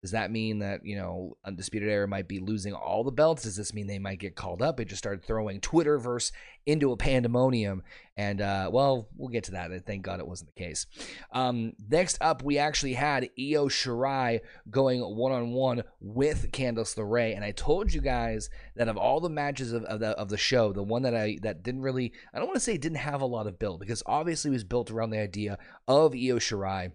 does 0.02 0.10
that 0.10 0.32
mean 0.32 0.58
that, 0.58 0.84
you 0.84 0.96
know, 0.96 1.36
Undisputed 1.44 1.88
Era 1.88 2.08
might 2.08 2.26
be 2.26 2.40
losing 2.40 2.74
all 2.74 3.04
the 3.04 3.12
belts? 3.12 3.44
Does 3.44 3.54
this 3.54 3.72
mean 3.72 3.86
they 3.86 4.00
might 4.00 4.18
get 4.18 4.34
called 4.34 4.60
up? 4.60 4.80
It 4.80 4.88
just 4.88 4.98
started 4.98 5.22
throwing 5.22 5.60
Twitterverse 5.60 6.32
into 6.66 6.90
a 6.90 6.96
pandemonium. 6.96 7.84
And, 8.16 8.40
uh, 8.40 8.68
well, 8.72 9.08
we'll 9.16 9.28
get 9.28 9.44
to 9.44 9.52
that. 9.52 9.70
And 9.70 9.86
Thank 9.86 10.02
God 10.02 10.18
it 10.18 10.26
wasn't 10.26 10.52
the 10.52 10.60
case. 10.60 10.86
Um, 11.30 11.74
next 11.88 12.18
up, 12.20 12.42
we 12.42 12.58
actually 12.58 12.94
had 12.94 13.30
Io 13.38 13.68
Shirai 13.68 14.40
going 14.68 15.00
one 15.00 15.30
on 15.30 15.52
one 15.52 15.84
with 16.00 16.50
Candice 16.50 16.96
LeRae. 16.96 17.36
And 17.36 17.44
I 17.44 17.52
told 17.52 17.94
you 17.94 18.00
guys 18.00 18.50
that 18.74 18.88
of 18.88 18.96
all 18.96 19.20
the 19.20 19.30
matches 19.30 19.72
of, 19.72 19.84
of, 19.84 20.00
the, 20.00 20.08
of 20.18 20.30
the 20.30 20.36
show, 20.36 20.72
the 20.72 20.82
one 20.82 21.02
that 21.02 21.14
I 21.14 21.38
that 21.42 21.62
didn't 21.62 21.82
really, 21.82 22.12
I 22.34 22.38
don't 22.38 22.48
want 22.48 22.56
to 22.56 22.60
say 22.60 22.76
didn't 22.76 22.98
have 22.98 23.20
a 23.20 23.26
lot 23.26 23.46
of 23.46 23.60
build 23.60 23.78
because 23.78 24.02
obviously 24.04 24.48
it 24.48 24.54
was 24.54 24.64
built 24.64 24.90
around 24.90 25.10
the 25.10 25.20
idea 25.20 25.58
of 25.86 26.12
Io 26.12 26.40
Shirai 26.40 26.90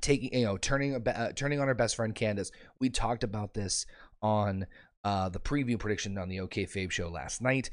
taking 0.00 0.32
you 0.38 0.44
know 0.44 0.56
turning 0.56 0.94
uh, 0.94 1.32
turning 1.32 1.60
on 1.60 1.68
our 1.68 1.74
best 1.74 1.96
friend 1.96 2.14
Candice. 2.14 2.50
We 2.80 2.90
talked 2.90 3.24
about 3.24 3.54
this 3.54 3.86
on 4.22 4.66
uh, 5.04 5.28
the 5.28 5.40
preview 5.40 5.78
prediction 5.78 6.18
on 6.18 6.28
the 6.28 6.40
OK 6.40 6.64
Fabe 6.64 6.90
show 6.90 7.08
last 7.08 7.42
night. 7.42 7.70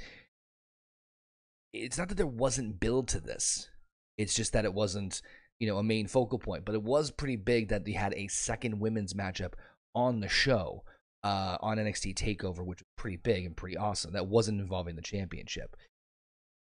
It's 1.74 1.98
not 1.98 2.10
that 2.10 2.16
there 2.16 2.28
wasn't 2.28 2.80
build 2.80 3.08
to 3.10 3.20
this. 3.20 3.70
It's 4.18 4.34
just 4.34 4.54
that 4.54 4.66
it 4.66 4.74
wasn't 4.74 5.22
you 5.60 5.68
know 5.68 5.78
a 5.78 5.84
main 5.84 6.08
focal 6.08 6.40
point, 6.40 6.66
but 6.66 6.76
it 6.76 6.84
was 6.84 7.12
pretty 7.12 7.38
big 7.38 7.70
that 7.70 7.86
they 7.86 7.94
had 7.94 8.14
a 8.14 8.28
second 8.28 8.80
women's 8.80 9.14
matchup 9.14 9.54
on 9.96 10.20
the 10.20 10.30
show 10.30 10.84
uh, 11.24 11.58
on 11.62 11.78
NXT 11.78 12.16
Takeover, 12.16 12.66
which 12.66 12.80
was 12.80 12.88
pretty 12.98 13.18
big 13.18 13.46
and 13.46 13.56
pretty 13.56 13.78
awesome. 13.78 14.14
That 14.14 14.28
wasn't 14.28 14.62
involving 14.62 14.96
the 14.96 15.02
championship. 15.02 15.76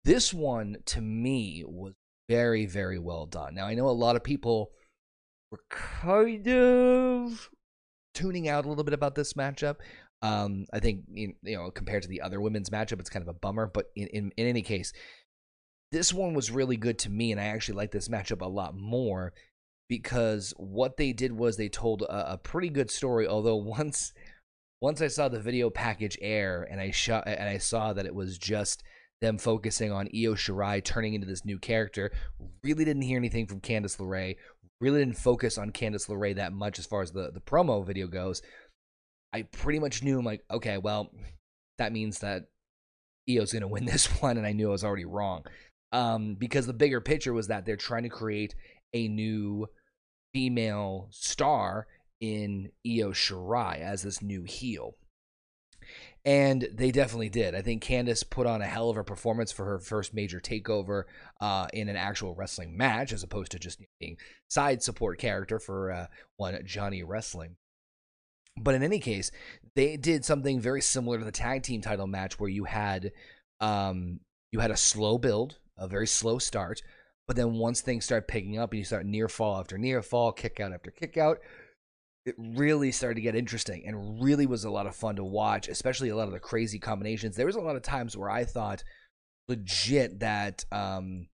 This 0.04 0.32
one 0.32 0.78
to 0.86 1.00
me 1.00 1.64
was 1.66 1.94
very 2.28 2.64
very 2.66 2.98
well 2.98 3.26
done. 3.26 3.56
Now 3.56 3.66
I 3.66 3.74
know 3.74 3.88
a 3.88 3.90
lot 3.90 4.16
of 4.16 4.22
people 4.22 4.70
we're 5.50 5.58
kind 5.68 6.48
of 6.48 7.50
tuning 8.14 8.48
out 8.48 8.64
a 8.64 8.68
little 8.68 8.84
bit 8.84 8.94
about 8.94 9.14
this 9.14 9.34
matchup. 9.34 9.76
Um, 10.22 10.66
I 10.72 10.80
think 10.80 11.04
you 11.12 11.34
know 11.44 11.70
compared 11.70 12.02
to 12.02 12.08
the 12.08 12.20
other 12.20 12.40
women's 12.40 12.70
matchup, 12.70 13.00
it's 13.00 13.10
kind 13.10 13.22
of 13.22 13.28
a 13.28 13.38
bummer. 13.38 13.66
But 13.66 13.86
in, 13.96 14.06
in, 14.08 14.32
in 14.36 14.46
any 14.46 14.62
case, 14.62 14.92
this 15.92 16.12
one 16.12 16.34
was 16.34 16.50
really 16.50 16.76
good 16.76 16.98
to 17.00 17.10
me, 17.10 17.32
and 17.32 17.40
I 17.40 17.44
actually 17.44 17.76
like 17.76 17.90
this 17.90 18.08
matchup 18.08 18.42
a 18.42 18.48
lot 18.48 18.76
more 18.76 19.32
because 19.88 20.54
what 20.56 20.96
they 20.96 21.12
did 21.12 21.32
was 21.32 21.56
they 21.56 21.68
told 21.68 22.02
a, 22.02 22.34
a 22.34 22.38
pretty 22.38 22.68
good 22.68 22.90
story. 22.90 23.26
Although 23.26 23.56
once 23.78 24.12
once 24.80 25.02
I 25.02 25.08
saw 25.08 25.28
the 25.28 25.40
video 25.40 25.68
package 25.70 26.16
air 26.20 26.66
and 26.70 26.80
I 26.80 26.90
shot 26.90 27.24
and 27.26 27.48
I 27.48 27.58
saw 27.58 27.92
that 27.92 28.06
it 28.06 28.14
was 28.14 28.38
just 28.38 28.82
them 29.20 29.36
focusing 29.36 29.92
on 29.92 30.08
Io 30.14 30.34
Shirai 30.34 30.82
turning 30.82 31.14
into 31.14 31.26
this 31.26 31.44
new 31.44 31.58
character, 31.58 32.10
really 32.64 32.84
didn't 32.84 33.02
hear 33.02 33.18
anything 33.18 33.46
from 33.46 33.60
Candice 33.60 33.98
LeRae. 33.98 34.36
Really 34.80 35.00
didn't 35.00 35.18
focus 35.18 35.58
on 35.58 35.72
Candice 35.72 36.08
LeRae 36.08 36.36
that 36.36 36.52
much 36.52 36.78
as 36.78 36.86
far 36.86 37.02
as 37.02 37.12
the, 37.12 37.30
the 37.32 37.40
promo 37.40 37.84
video 37.86 38.06
goes. 38.06 38.42
I 39.32 39.42
pretty 39.42 39.78
much 39.78 40.02
knew 40.02 40.18
I'm 40.18 40.24
like, 40.24 40.42
okay, 40.50 40.78
well, 40.78 41.10
that 41.78 41.92
means 41.92 42.20
that 42.20 42.46
Io's 43.28 43.52
gonna 43.52 43.68
win 43.68 43.84
this 43.84 44.06
one, 44.20 44.38
and 44.38 44.46
I 44.46 44.52
knew 44.52 44.68
I 44.68 44.72
was 44.72 44.84
already 44.84 45.04
wrong. 45.04 45.44
Um, 45.92 46.34
because 46.34 46.66
the 46.66 46.72
bigger 46.72 47.00
picture 47.00 47.32
was 47.32 47.48
that 47.48 47.66
they're 47.66 47.76
trying 47.76 48.04
to 48.04 48.08
create 48.08 48.54
a 48.94 49.08
new 49.08 49.66
female 50.32 51.08
star 51.10 51.86
in 52.20 52.70
Io 52.86 53.10
Shirai 53.10 53.80
as 53.80 54.02
this 54.02 54.22
new 54.22 54.44
heel. 54.44 54.94
And 56.24 56.68
they 56.72 56.90
definitely 56.90 57.30
did. 57.30 57.54
I 57.54 57.62
think 57.62 57.82
Candice 57.82 58.28
put 58.28 58.46
on 58.46 58.60
a 58.60 58.66
hell 58.66 58.90
of 58.90 58.98
a 58.98 59.04
performance 59.04 59.52
for 59.52 59.64
her 59.64 59.78
first 59.78 60.12
major 60.12 60.38
takeover 60.38 61.04
uh, 61.40 61.66
in 61.72 61.88
an 61.88 61.96
actual 61.96 62.34
wrestling 62.34 62.76
match, 62.76 63.12
as 63.12 63.22
opposed 63.22 63.52
to 63.52 63.58
just 63.58 63.80
being 63.98 64.18
side 64.48 64.82
support 64.82 65.18
character 65.18 65.58
for 65.58 65.90
uh, 65.90 66.06
one 66.36 66.60
Johnny 66.66 67.02
Wrestling. 67.02 67.56
But 68.58 68.74
in 68.74 68.82
any 68.82 68.98
case, 68.98 69.30
they 69.74 69.96
did 69.96 70.24
something 70.24 70.60
very 70.60 70.82
similar 70.82 71.18
to 71.18 71.24
the 71.24 71.32
tag 71.32 71.62
team 71.62 71.80
title 71.80 72.06
match, 72.06 72.38
where 72.38 72.50
you 72.50 72.64
had 72.64 73.12
um, 73.60 74.20
you 74.50 74.60
had 74.60 74.70
a 74.70 74.76
slow 74.76 75.16
build, 75.16 75.56
a 75.78 75.88
very 75.88 76.06
slow 76.06 76.38
start, 76.38 76.82
but 77.26 77.36
then 77.36 77.54
once 77.54 77.80
things 77.80 78.04
start 78.04 78.28
picking 78.28 78.58
up 78.58 78.72
and 78.72 78.78
you 78.78 78.84
start 78.84 79.06
near 79.06 79.28
fall 79.28 79.58
after 79.58 79.78
near 79.78 80.02
fall, 80.02 80.32
kick 80.32 80.60
out 80.60 80.72
after 80.72 80.90
kick 80.90 81.16
out, 81.16 81.38
it 82.30 82.36
really 82.56 82.92
started 82.92 83.16
to 83.16 83.20
get 83.20 83.34
interesting 83.34 83.84
and 83.86 84.22
really 84.22 84.46
was 84.46 84.64
a 84.64 84.70
lot 84.70 84.86
of 84.86 84.94
fun 84.94 85.16
to 85.16 85.24
watch, 85.24 85.68
especially 85.68 86.08
a 86.08 86.16
lot 86.16 86.28
of 86.28 86.32
the 86.32 86.40
crazy 86.40 86.78
combinations. 86.78 87.36
There 87.36 87.46
was 87.46 87.56
a 87.56 87.60
lot 87.60 87.76
of 87.76 87.82
times 87.82 88.16
where 88.16 88.30
I 88.30 88.44
thought 88.44 88.82
legit 89.48 90.20
that 90.20 90.64
um 90.70 91.26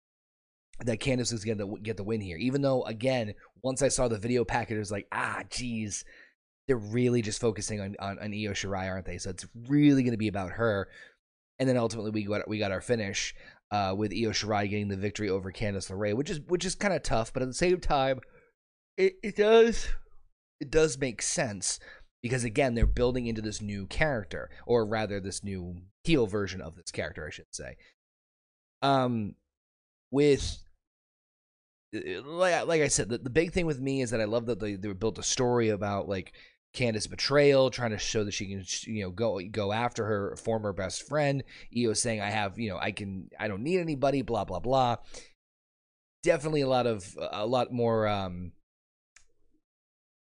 that 0.85 1.01
Candice 1.01 1.33
was 1.33 1.43
to 1.43 1.79
get 1.83 1.97
the 1.97 2.05
win 2.05 2.21
here. 2.21 2.37
Even 2.37 2.61
though, 2.61 2.83
again, 2.85 3.35
once 3.63 3.81
I 3.81 3.89
saw 3.89 4.09
the 4.09 4.19
video 4.19 4.45
packet, 4.45 4.77
it 4.77 4.79
was 4.79 4.93
like, 4.93 5.07
ah, 5.11 5.43
geez, 5.49 6.05
they're 6.69 6.77
really 6.77 7.23
just 7.23 7.41
focusing 7.41 7.81
on, 7.81 7.97
on, 7.99 8.19
on 8.19 8.33
Io 8.33 8.53
Shirai, 8.53 8.91
aren't 8.91 9.07
they? 9.07 9.17
So 9.17 9.31
it's 9.31 9.47
really 9.69 10.03
going 10.03 10.13
to 10.13 10.19
be 10.19 10.29
about 10.29 10.53
her. 10.53 10.89
And 11.59 11.67
then 11.67 11.79
ultimately 11.79 12.11
we 12.11 12.25
got 12.25 12.47
we 12.49 12.59
got 12.59 12.73
our 12.73 12.83
finish 12.83 13.35
uh, 13.71 13.95
with 13.97 14.13
Io 14.13 14.31
Shirai 14.31 14.69
getting 14.69 14.89
the 14.89 14.97
victory 14.97 15.31
over 15.31 15.51
Candice 15.51 15.91
LeRae, 15.91 16.15
which 16.15 16.31
is 16.31 16.41
which 16.41 16.65
is 16.65 16.75
kind 16.75 16.93
of 16.93 17.03
tough, 17.03 17.33
but 17.33 17.43
at 17.43 17.49
the 17.49 17.55
same 17.55 17.81
time, 17.81 18.21
it, 18.99 19.15
it 19.23 19.37
does 19.37 19.89
it 20.61 20.71
does 20.71 20.99
make 20.99 21.23
sense 21.23 21.79
because 22.23 22.45
again 22.45 22.75
they're 22.75 22.87
building 22.87 23.27
into 23.27 23.43
this 23.43 23.61
new 23.61 23.87
character, 23.87 24.51
or 24.67 24.87
rather 24.87 25.21
this 25.21 25.45
new 25.45 25.77
heel 26.05 26.27
version 26.27 26.61
of 26.61 26.77
this 26.77 26.91
character, 26.91 27.27
I 27.27 27.31
should 27.31 27.47
say. 27.55 27.77
Um, 28.83 29.35
with 30.11 30.59
uh, 31.95 32.23
like, 32.23 32.67
like 32.67 32.83
I 32.83 32.89
said, 32.89 33.09
the, 33.09 33.19
the 33.19 33.31
big 33.31 33.53
thing 33.53 33.67
with 33.67 33.81
me 33.81 34.03
is 34.03 34.11
that 34.11 34.21
I 34.21 34.25
love 34.25 34.47
that 34.47 34.61
they, 34.61 34.75
they 34.75 34.93
built 34.93 35.19
a 35.19 35.23
story 35.23 35.69
about 35.69 36.09
like 36.09 36.33
Candice 36.75 37.09
betrayal, 37.09 37.71
trying 37.71 37.93
to 37.93 37.99
show 37.99 38.25
that 38.25 38.35
she 38.35 38.47
can, 38.47 38.65
you 38.87 39.03
know, 39.03 39.11
go 39.11 39.41
go 39.51 39.73
after 39.73 40.05
her 40.05 40.37
former 40.37 40.73
best 40.73 41.09
friend. 41.09 41.43
Io 41.77 41.93
saying, 41.95 42.21
"I 42.21 42.31
have, 42.31 42.59
you 42.59 42.69
know, 42.69 42.79
I 42.79 42.93
can, 42.93 43.31
I 43.39 43.49
don't 43.49 43.63
need 43.63 43.81
anybody." 43.81 44.23
Blah 44.23 44.45
blah 44.45 44.61
blah. 44.61 44.97
Definitely 46.23 46.63
a 46.63 46.69
lot 46.69 46.87
of 46.87 47.17
a 47.19 47.47
lot 47.47 47.73
more. 47.73 48.07
um 48.09 48.53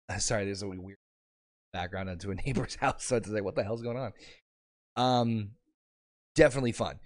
Sorry, 0.20 0.46
there's 0.46 0.64
a 0.64 0.68
weird 0.68 0.98
background 1.74 2.10
into 2.10 2.32
a 2.32 2.36
neighbor's 2.46 2.76
house, 2.76 3.06
so 3.06 3.18
it's 3.18 3.30
like, 3.30 3.44
what 3.44 3.56
the 3.56 3.64
hell's 3.64 3.82
going 3.82 3.98
on? 3.98 4.14
Um, 4.96 5.52
definitely 6.36 6.72
fun. 6.72 7.00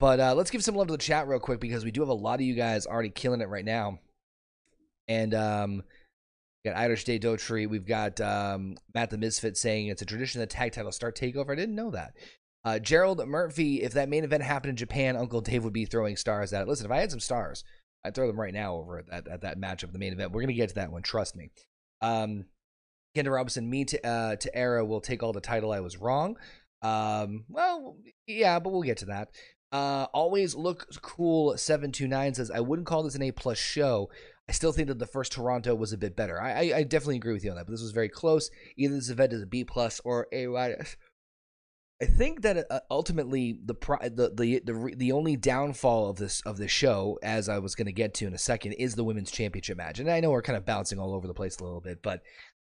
But 0.00 0.20
uh, 0.20 0.34
let's 0.34 0.50
give 0.50 0.64
some 0.64 0.74
love 0.74 0.88
to 0.88 0.92
the 0.92 0.98
chat 0.98 1.28
real 1.28 1.38
quick 1.38 1.60
because 1.60 1.84
we 1.84 1.90
do 1.90 2.00
have 2.00 2.08
a 2.08 2.14
lot 2.14 2.34
of 2.34 2.40
you 2.42 2.54
guys 2.54 2.86
already 2.86 3.10
killing 3.10 3.40
it 3.40 3.48
right 3.48 3.64
now. 3.64 4.00
And 5.06 5.34
um, 5.34 5.82
we 6.64 6.70
got 6.70 6.78
Irish 6.78 7.04
Day 7.04 7.18
Dotry. 7.18 7.68
We've 7.68 7.86
got 7.86 8.20
um, 8.20 8.76
Matt 8.94 9.10
the 9.10 9.18
Misfit 9.18 9.56
saying 9.56 9.86
it's 9.86 10.02
a 10.02 10.06
tradition 10.06 10.40
that 10.40 10.50
tag 10.50 10.72
title 10.72 10.92
start 10.92 11.16
takeover. 11.16 11.52
I 11.52 11.54
didn't 11.54 11.76
know 11.76 11.90
that. 11.90 12.14
Uh, 12.64 12.78
Gerald 12.78 13.26
Murphy, 13.28 13.82
if 13.82 13.92
that 13.92 14.08
main 14.08 14.24
event 14.24 14.42
happened 14.42 14.70
in 14.70 14.76
Japan, 14.76 15.16
Uncle 15.16 15.42
Dave 15.42 15.64
would 15.64 15.72
be 15.72 15.84
throwing 15.84 16.16
stars 16.16 16.52
at 16.52 16.62
it. 16.62 16.68
Listen, 16.68 16.86
if 16.86 16.92
I 16.92 17.00
had 17.00 17.10
some 17.10 17.20
stars, 17.20 17.62
I'd 18.04 18.14
throw 18.14 18.26
them 18.26 18.40
right 18.40 18.54
now 18.54 18.76
over 18.76 18.98
at 18.98 19.06
that, 19.08 19.28
at 19.28 19.40
that 19.42 19.60
matchup, 19.60 19.92
the 19.92 19.98
main 19.98 20.12
event. 20.14 20.32
We're 20.32 20.40
going 20.40 20.48
to 20.48 20.54
get 20.54 20.70
to 20.70 20.74
that 20.76 20.90
one, 20.90 21.02
trust 21.02 21.36
me. 21.36 21.50
Um, 22.00 22.46
Kendra 23.16 23.34
Robinson, 23.34 23.70
me 23.70 23.84
to, 23.84 24.06
uh, 24.06 24.36
to 24.36 24.56
Era 24.56 24.84
will 24.84 25.00
take 25.00 25.22
all 25.22 25.32
the 25.32 25.40
title. 25.40 25.72
I 25.72 25.80
was 25.80 25.96
wrong. 25.96 26.36
Um, 26.82 27.44
well, 27.48 27.96
yeah, 28.26 28.58
but 28.58 28.72
we'll 28.72 28.82
get 28.82 28.98
to 28.98 29.06
that. 29.06 29.30
Uh, 29.72 30.06
always 30.12 30.54
look 30.54 30.86
cool. 31.02 31.56
Seven 31.56 31.90
two 31.90 32.06
nine 32.06 32.34
says 32.34 32.50
I 32.50 32.60
wouldn't 32.60 32.86
call 32.86 33.02
this 33.02 33.14
an 33.14 33.22
A 33.22 33.32
plus 33.32 33.58
show. 33.58 34.08
I 34.48 34.52
still 34.52 34.72
think 34.72 34.88
that 34.88 34.98
the 34.98 35.06
first 35.06 35.32
Toronto 35.32 35.74
was 35.74 35.92
a 35.92 35.98
bit 35.98 36.14
better. 36.14 36.40
I, 36.40 36.52
I, 36.52 36.76
I 36.76 36.82
definitely 36.82 37.16
agree 37.16 37.32
with 37.32 37.44
you 37.44 37.50
on 37.50 37.56
that. 37.56 37.66
But 37.66 37.72
this 37.72 37.82
was 37.82 37.92
very 37.92 38.10
close. 38.10 38.50
Either 38.76 38.94
this 38.94 39.08
event 39.08 39.32
is 39.32 39.42
a 39.42 39.46
B 39.46 39.64
plus 39.64 40.00
or 40.04 40.28
A 40.32 40.46
minus. 40.46 40.96
I 42.02 42.06
think 42.06 42.42
that 42.42 42.66
uh, 42.70 42.80
ultimately 42.90 43.58
the, 43.64 43.74
the 43.74 44.60
the 44.64 44.94
the 44.96 45.12
only 45.12 45.36
downfall 45.36 46.10
of 46.10 46.16
this 46.16 46.40
of 46.42 46.56
this 46.56 46.70
show, 46.70 47.18
as 47.22 47.48
I 47.48 47.58
was 47.58 47.74
going 47.74 47.86
to 47.86 47.92
get 47.92 48.14
to 48.14 48.26
in 48.26 48.34
a 48.34 48.38
second, 48.38 48.72
is 48.72 48.94
the 48.94 49.04
women's 49.04 49.30
championship 49.30 49.76
match. 49.76 50.00
And 50.00 50.10
I 50.10 50.20
know 50.20 50.30
we're 50.30 50.42
kind 50.42 50.56
of 50.56 50.66
bouncing 50.66 50.98
all 50.98 51.14
over 51.14 51.26
the 51.26 51.34
place 51.34 51.58
a 51.58 51.64
little 51.64 51.80
bit, 51.80 52.02
but 52.02 52.22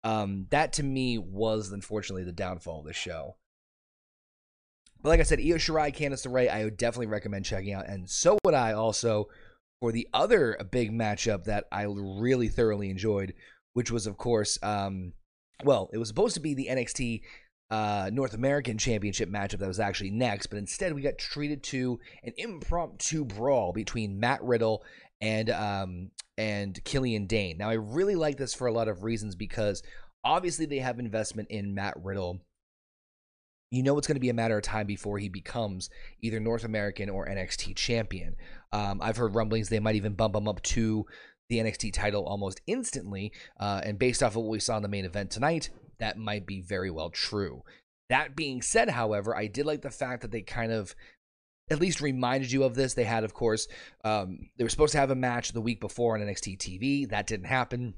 um, 0.04 0.46
that 0.50 0.72
to 0.74 0.84
me 0.84 1.18
was 1.18 1.72
unfortunately 1.72 2.24
the 2.24 2.32
downfall 2.32 2.80
of 2.80 2.86
this 2.86 2.96
show. 2.96 3.36
But 5.02 5.10
like 5.10 5.20
I 5.20 5.24
said, 5.24 5.40
Io 5.40 5.56
Shirai, 5.56 5.94
Candice 5.94 6.26
LeRae, 6.26 6.48
I 6.48 6.64
would 6.64 6.76
definitely 6.76 7.06
recommend 7.06 7.44
checking 7.44 7.72
out. 7.72 7.88
And 7.88 8.08
so 8.08 8.38
would 8.44 8.54
I 8.54 8.72
also 8.72 9.28
for 9.80 9.92
the 9.92 10.08
other 10.14 10.56
big 10.70 10.92
matchup 10.92 11.44
that 11.44 11.64
I 11.70 11.84
really 11.84 12.48
thoroughly 12.48 12.90
enjoyed, 12.90 13.34
which 13.74 13.90
was, 13.90 14.06
of 14.06 14.16
course, 14.16 14.58
um, 14.62 15.12
well, 15.64 15.90
it 15.92 15.98
was 15.98 16.08
supposed 16.08 16.34
to 16.34 16.40
be 16.40 16.54
the 16.54 16.68
NXT 16.70 17.22
uh, 17.70 18.10
North 18.12 18.34
American 18.34 18.78
Championship 18.78 19.30
matchup 19.30 19.58
that 19.58 19.68
was 19.68 19.80
actually 19.80 20.10
next, 20.10 20.46
but 20.46 20.58
instead 20.58 20.94
we 20.94 21.02
got 21.02 21.18
treated 21.18 21.62
to 21.64 21.98
an 22.22 22.32
impromptu 22.36 23.24
brawl 23.24 23.72
between 23.72 24.20
Matt 24.20 24.42
Riddle 24.42 24.84
and 25.20 25.50
um, 25.50 26.10
and 26.38 26.82
Killian 26.84 27.26
Dain. 27.26 27.58
Now, 27.58 27.70
I 27.70 27.74
really 27.74 28.14
like 28.14 28.36
this 28.36 28.54
for 28.54 28.66
a 28.66 28.72
lot 28.72 28.88
of 28.88 29.02
reasons 29.02 29.34
because 29.34 29.82
obviously 30.24 30.66
they 30.66 30.78
have 30.78 30.98
investment 30.98 31.48
in 31.50 31.74
Matt 31.74 31.94
Riddle 32.02 32.40
you 33.70 33.82
know 33.82 33.98
it's 33.98 34.06
going 34.06 34.16
to 34.16 34.20
be 34.20 34.28
a 34.28 34.34
matter 34.34 34.56
of 34.56 34.62
time 34.62 34.86
before 34.86 35.18
he 35.18 35.28
becomes 35.28 35.90
either 36.20 36.38
North 36.38 36.64
American 36.64 37.10
or 37.10 37.26
NXT 37.26 37.76
champion. 37.76 38.36
Um, 38.72 39.00
I've 39.02 39.16
heard 39.16 39.34
rumblings 39.34 39.68
they 39.68 39.80
might 39.80 39.96
even 39.96 40.14
bump 40.14 40.36
him 40.36 40.48
up 40.48 40.62
to 40.62 41.04
the 41.48 41.58
NXT 41.58 41.92
title 41.92 42.24
almost 42.24 42.60
instantly. 42.66 43.32
Uh, 43.58 43.80
and 43.84 43.98
based 43.98 44.22
off 44.22 44.32
of 44.32 44.42
what 44.42 44.50
we 44.50 44.60
saw 44.60 44.76
in 44.76 44.82
the 44.82 44.88
main 44.88 45.04
event 45.04 45.30
tonight, 45.30 45.70
that 45.98 46.18
might 46.18 46.46
be 46.46 46.60
very 46.60 46.90
well 46.90 47.10
true. 47.10 47.62
That 48.08 48.36
being 48.36 48.62
said, 48.62 48.88
however, 48.88 49.36
I 49.36 49.46
did 49.46 49.66
like 49.66 49.82
the 49.82 49.90
fact 49.90 50.22
that 50.22 50.30
they 50.30 50.42
kind 50.42 50.72
of 50.72 50.94
at 51.70 51.80
least 51.80 52.00
reminded 52.00 52.52
you 52.52 52.62
of 52.62 52.74
this. 52.74 52.94
They 52.94 53.04
had, 53.04 53.24
of 53.24 53.34
course, 53.34 53.66
um, 54.04 54.50
they 54.56 54.64
were 54.64 54.70
supposed 54.70 54.92
to 54.92 54.98
have 54.98 55.10
a 55.10 55.16
match 55.16 55.52
the 55.52 55.60
week 55.60 55.80
before 55.80 56.16
on 56.16 56.22
NXT 56.22 56.58
TV. 56.58 57.08
That 57.08 57.26
didn't 57.26 57.46
happen 57.46 57.94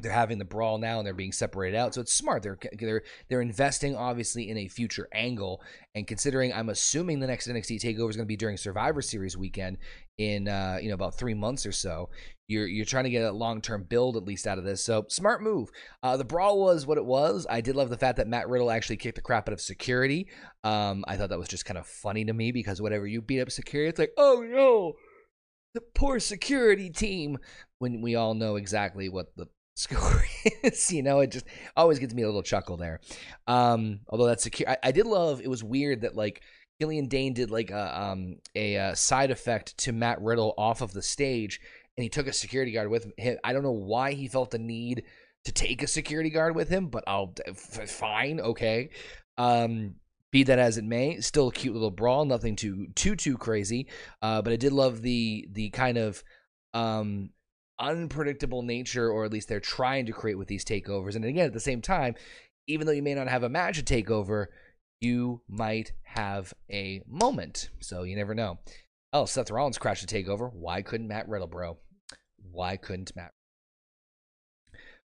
they're 0.00 0.12
having 0.12 0.38
the 0.38 0.44
brawl 0.44 0.78
now 0.78 0.98
and 0.98 1.06
they're 1.06 1.14
being 1.14 1.32
separated 1.32 1.76
out. 1.76 1.94
So 1.94 2.00
it's 2.00 2.12
smart. 2.12 2.42
They're 2.42 2.58
they're 2.78 3.02
they're 3.28 3.42
investing 3.42 3.94
obviously 3.94 4.48
in 4.48 4.56
a 4.56 4.68
future 4.68 5.08
angle. 5.12 5.62
And 5.94 6.06
considering 6.06 6.54
i'm 6.54 6.70
assuming 6.70 7.20
the 7.20 7.26
next 7.26 7.48
nxt 7.48 7.80
takeover 7.80 8.08
is 8.08 8.16
going 8.16 8.24
to 8.24 8.24
be 8.24 8.36
during 8.36 8.56
survivor 8.56 9.02
series 9.02 9.36
weekend 9.36 9.76
in 10.16 10.48
uh 10.48 10.78
you 10.80 10.88
know 10.88 10.94
about 10.94 11.18
three 11.18 11.34
months 11.34 11.66
or 11.66 11.72
so 11.72 12.08
you're 12.48 12.66
you're 12.66 12.86
trying 12.86 13.04
to 13.04 13.10
get 13.10 13.24
a 13.24 13.32
long-term 13.32 13.84
build 13.84 14.16
at 14.16 14.24
least 14.24 14.46
out 14.46 14.58
of 14.58 14.64
this. 14.64 14.82
So 14.84 15.04
smart 15.08 15.42
move. 15.42 15.70
Uh 16.02 16.16
the 16.16 16.24
brawl 16.24 16.58
was 16.60 16.86
what 16.86 16.98
it 16.98 17.04
was. 17.04 17.46
I 17.48 17.60
did 17.60 17.76
love 17.76 17.90
the 17.90 17.98
fact 17.98 18.16
that 18.16 18.28
matt 18.28 18.48
riddle 18.48 18.70
actually 18.70 18.96
kicked 18.96 19.16
the 19.16 19.22
crap 19.22 19.48
out 19.48 19.52
of 19.52 19.60
security. 19.60 20.28
Um 20.64 21.04
i 21.06 21.16
thought 21.16 21.28
that 21.28 21.38
was 21.38 21.48
just 21.48 21.66
kind 21.66 21.78
of 21.78 21.86
funny 21.86 22.24
to 22.24 22.32
me 22.32 22.52
because 22.52 22.80
whatever 22.80 23.06
you 23.06 23.20
beat 23.20 23.40
up 23.40 23.50
security 23.50 23.90
it's 23.90 23.98
like 23.98 24.12
oh 24.16 24.42
no! 24.48 24.94
The 25.74 25.82
poor 25.94 26.20
security 26.20 26.90
team! 26.90 27.38
When 27.78 28.00
we 28.00 28.14
all 28.14 28.34
know 28.34 28.56
exactly 28.56 29.08
what 29.08 29.34
the 29.36 29.46
score. 29.74 30.24
You 30.88 31.02
know, 31.02 31.20
it 31.20 31.30
just 31.30 31.46
always 31.76 31.98
gets 31.98 32.14
me 32.14 32.22
a 32.22 32.26
little 32.26 32.42
chuckle 32.42 32.76
there. 32.76 33.00
Um, 33.46 34.00
although 34.08 34.26
that's 34.26 34.42
secure, 34.42 34.68
I, 34.68 34.76
I 34.82 34.92
did 34.92 35.06
love. 35.06 35.40
It 35.40 35.48
was 35.48 35.62
weird 35.62 36.02
that 36.02 36.16
like 36.16 36.42
Killian 36.80 37.06
Dain 37.06 37.32
did 37.32 37.50
like 37.50 37.70
a 37.70 38.00
um 38.00 38.36
a, 38.54 38.74
a, 38.74 38.96
side 38.96 39.30
effect 39.30 39.76
to 39.78 39.92
Matt 39.92 40.20
Riddle 40.20 40.54
off 40.58 40.80
of 40.80 40.92
the 40.92 41.02
stage, 41.02 41.60
and 41.96 42.02
he 42.02 42.08
took 42.08 42.26
a 42.26 42.32
security 42.32 42.72
guard 42.72 42.90
with 42.90 43.12
him. 43.16 43.38
I 43.44 43.52
don't 43.52 43.62
know 43.62 43.70
why 43.70 44.12
he 44.12 44.28
felt 44.28 44.50
the 44.50 44.58
need 44.58 45.04
to 45.44 45.52
take 45.52 45.82
a 45.82 45.86
security 45.86 46.30
guard 46.30 46.54
with 46.54 46.68
him, 46.68 46.88
but 46.88 47.04
I'll 47.06 47.34
f- 47.46 47.90
fine, 47.90 48.40
okay. 48.40 48.90
Um, 49.38 49.96
be 50.30 50.44
that 50.44 50.58
as 50.58 50.78
it 50.78 50.84
may, 50.84 51.20
still 51.20 51.48
a 51.48 51.52
cute 51.52 51.74
little 51.74 51.90
brawl, 51.90 52.24
nothing 52.24 52.56
too 52.56 52.88
too 52.94 53.14
too 53.16 53.36
crazy. 53.38 53.88
Uh, 54.20 54.42
but 54.42 54.52
I 54.52 54.56
did 54.56 54.72
love 54.72 55.02
the 55.02 55.46
the 55.52 55.70
kind 55.70 55.98
of 55.98 56.22
um 56.74 57.30
unpredictable 57.82 58.62
nature, 58.62 59.10
or 59.10 59.24
at 59.24 59.32
least 59.32 59.48
they're 59.48 59.60
trying 59.60 60.06
to 60.06 60.12
create 60.12 60.38
with 60.38 60.48
these 60.48 60.64
takeovers. 60.64 61.16
And 61.16 61.24
again, 61.24 61.46
at 61.46 61.52
the 61.52 61.60
same 61.60 61.82
time, 61.82 62.14
even 62.66 62.86
though 62.86 62.92
you 62.92 63.02
may 63.02 63.14
not 63.14 63.28
have 63.28 63.42
a 63.42 63.48
match 63.48 63.78
at 63.78 63.84
takeover, 63.84 64.46
you 65.00 65.42
might 65.48 65.92
have 66.04 66.54
a 66.70 67.02
moment. 67.06 67.70
So 67.80 68.04
you 68.04 68.16
never 68.16 68.34
know. 68.34 68.60
Oh, 69.12 69.26
Seth 69.26 69.50
Rollins 69.50 69.78
crashed 69.78 70.04
a 70.04 70.06
takeover. 70.06 70.50
Why 70.52 70.80
couldn't 70.80 71.08
Matt 71.08 71.28
Riddle, 71.28 71.48
bro? 71.48 71.78
Why 72.50 72.76
couldn't 72.76 73.14
Matt? 73.16 73.32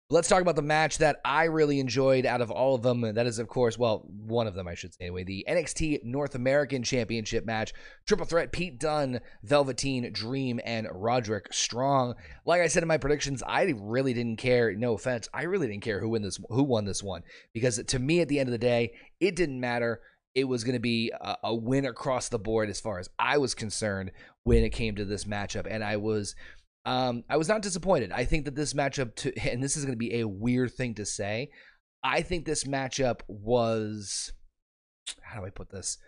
Let's 0.08 0.28
talk 0.28 0.40
about 0.40 0.54
the 0.54 0.62
match 0.62 0.98
that 0.98 1.20
I 1.24 1.44
really 1.44 1.80
enjoyed 1.80 2.26
out 2.26 2.40
of 2.40 2.52
all 2.52 2.76
of 2.76 2.82
them. 2.82 3.00
That 3.00 3.26
is, 3.26 3.40
of 3.40 3.48
course, 3.48 3.76
well, 3.76 4.06
one 4.06 4.46
of 4.46 4.54
them, 4.54 4.68
I 4.68 4.74
should 4.74 4.94
say, 4.94 5.06
anyway, 5.06 5.24
the 5.24 5.44
NXT 5.48 6.04
North 6.04 6.36
American 6.36 6.84
Championship 6.84 7.44
match. 7.44 7.74
Triple 8.06 8.24
threat 8.24 8.52
Pete 8.52 8.78
Dunne, 8.78 9.18
Velveteen 9.42 10.12
Dream, 10.12 10.60
and 10.64 10.86
Roderick 10.92 11.52
Strong. 11.52 12.14
Like 12.44 12.60
I 12.60 12.68
said 12.68 12.84
in 12.84 12.88
my 12.88 12.98
predictions, 12.98 13.42
I 13.44 13.74
really 13.76 14.14
didn't 14.14 14.36
care. 14.36 14.72
No 14.76 14.94
offense, 14.94 15.28
I 15.34 15.42
really 15.42 15.66
didn't 15.66 15.82
care 15.82 15.98
who 15.98 16.10
win 16.10 16.22
this, 16.22 16.38
who 16.50 16.62
won 16.62 16.84
this 16.84 17.02
one, 17.02 17.22
because 17.52 17.82
to 17.82 17.98
me, 17.98 18.20
at 18.20 18.28
the 18.28 18.38
end 18.38 18.48
of 18.48 18.52
the 18.52 18.58
day, 18.58 18.92
it 19.18 19.34
didn't 19.34 19.58
matter. 19.58 20.02
It 20.36 20.44
was 20.44 20.62
going 20.62 20.74
to 20.74 20.80
be 20.80 21.10
a, 21.20 21.36
a 21.42 21.54
win 21.54 21.84
across 21.84 22.28
the 22.28 22.38
board 22.38 22.70
as 22.70 22.78
far 22.78 23.00
as 23.00 23.10
I 23.18 23.38
was 23.38 23.56
concerned 23.56 24.12
when 24.44 24.62
it 24.62 24.70
came 24.70 24.94
to 24.94 25.04
this 25.04 25.24
matchup, 25.24 25.66
and 25.68 25.82
I 25.82 25.96
was 25.96 26.36
um, 26.86 27.24
I 27.28 27.36
was 27.36 27.48
not 27.48 27.62
disappointed. 27.62 28.12
I 28.12 28.24
think 28.24 28.44
that 28.44 28.54
this 28.54 28.72
matchup, 28.72 29.16
to, 29.16 29.36
and 29.50 29.62
this 29.62 29.76
is 29.76 29.84
going 29.84 29.92
to 29.92 29.98
be 29.98 30.20
a 30.20 30.28
weird 30.28 30.72
thing 30.72 30.94
to 30.94 31.04
say, 31.04 31.50
I 32.02 32.22
think 32.22 32.46
this 32.46 32.64
matchup 32.64 33.20
was, 33.26 34.32
how 35.20 35.40
do 35.40 35.46
I 35.46 35.50
put 35.50 35.70
this? 35.70 35.98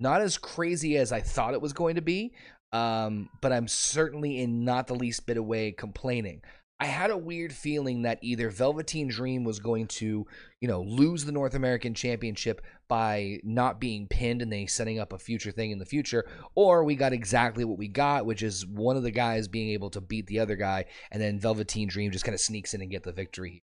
Not 0.00 0.22
as 0.22 0.38
crazy 0.38 0.96
as 0.96 1.12
I 1.12 1.20
thought 1.20 1.52
it 1.52 1.60
was 1.60 1.74
going 1.74 1.96
to 1.96 2.00
be, 2.00 2.32
um, 2.72 3.28
but 3.42 3.52
I'm 3.52 3.68
certainly 3.68 4.40
in 4.40 4.64
not 4.64 4.86
the 4.86 4.94
least 4.94 5.26
bit 5.26 5.36
of 5.36 5.44
way 5.44 5.72
complaining. 5.72 6.40
I 6.82 6.86
had 6.86 7.10
a 7.10 7.18
weird 7.18 7.52
feeling 7.52 8.02
that 8.02 8.18
either 8.22 8.48
Velveteen 8.48 9.08
Dream 9.08 9.44
was 9.44 9.58
going 9.58 9.86
to, 9.88 10.26
you 10.62 10.68
know, 10.68 10.80
lose 10.80 11.26
the 11.26 11.32
North 11.32 11.54
American 11.54 11.92
Championship 11.92 12.62
by 12.88 13.38
not 13.44 13.78
being 13.78 14.08
pinned 14.08 14.40
and 14.40 14.50
they 14.50 14.64
setting 14.64 14.98
up 14.98 15.12
a 15.12 15.18
future 15.18 15.50
thing 15.50 15.72
in 15.72 15.78
the 15.78 15.84
future, 15.84 16.26
or 16.54 16.82
we 16.82 16.94
got 16.94 17.12
exactly 17.12 17.66
what 17.66 17.76
we 17.76 17.86
got, 17.86 18.24
which 18.24 18.42
is 18.42 18.66
one 18.66 18.96
of 18.96 19.02
the 19.02 19.10
guys 19.10 19.46
being 19.46 19.68
able 19.68 19.90
to 19.90 20.00
beat 20.00 20.26
the 20.26 20.40
other 20.40 20.56
guy, 20.56 20.86
and 21.10 21.20
then 21.20 21.38
Velveteen 21.38 21.86
Dream 21.86 22.12
just 22.12 22.24
kind 22.24 22.34
of 22.34 22.40
sneaks 22.40 22.72
in 22.72 22.80
and 22.80 22.90
get 22.90 23.02
the 23.02 23.12
victory. 23.12 23.62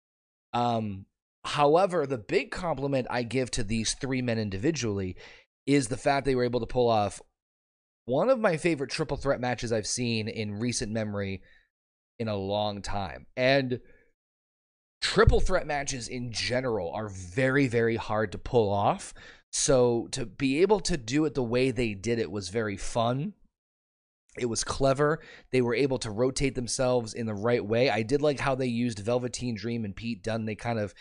Um, 0.53 1.07
however, 1.43 2.05
the 2.05 2.19
big 2.19 2.51
compliment 2.51 3.07
I 3.09 3.23
give 3.23 3.49
to 3.51 3.63
these 3.63 3.95
three 3.95 4.21
men 4.21 4.37
individually 4.37 5.15
is 5.65 5.87
the 5.87 5.97
fact 5.97 6.25
they 6.25 6.35
were 6.35 6.43
able 6.43 6.59
to 6.59 6.67
pull 6.67 6.87
off 6.87 7.21
one 8.05 8.29
of 8.29 8.39
my 8.39 8.57
favorite 8.57 8.91
triple 8.91 9.17
threat 9.17 9.41
matches 9.41 9.71
I've 9.71 9.87
seen 9.87 10.27
in 10.27 10.59
recent 10.59 10.91
memory 10.91 11.41
in 12.19 12.27
a 12.27 12.35
long 12.35 12.81
time. 12.81 13.25
And 13.35 13.79
triple 15.01 15.39
threat 15.39 15.65
matches 15.65 16.07
in 16.07 16.31
general 16.31 16.91
are 16.91 17.09
very, 17.09 17.67
very 17.67 17.95
hard 17.95 18.31
to 18.33 18.37
pull 18.37 18.71
off. 18.71 19.13
So 19.51 20.07
to 20.11 20.25
be 20.25 20.61
able 20.61 20.81
to 20.81 20.97
do 20.97 21.25
it 21.25 21.33
the 21.33 21.43
way 21.43 21.71
they 21.71 21.93
did 21.93 22.19
it 22.19 22.29
was 22.29 22.49
very 22.49 22.77
fun. 22.77 23.33
It 24.37 24.45
was 24.45 24.63
clever. 24.63 25.19
They 25.51 25.61
were 25.61 25.73
able 25.73 25.97
to 25.99 26.11
rotate 26.11 26.55
themselves 26.55 27.13
in 27.13 27.25
the 27.25 27.33
right 27.33 27.65
way. 27.65 27.89
I 27.89 28.03
did 28.03 28.21
like 28.21 28.39
how 28.39 28.55
they 28.55 28.67
used 28.67 28.99
Velveteen 28.99 29.55
Dream 29.55 29.85
and 29.85 29.95
Pete 29.95 30.23
Dunne. 30.23 30.45
They 30.45 30.55
kind 30.55 30.79
of 30.79 30.93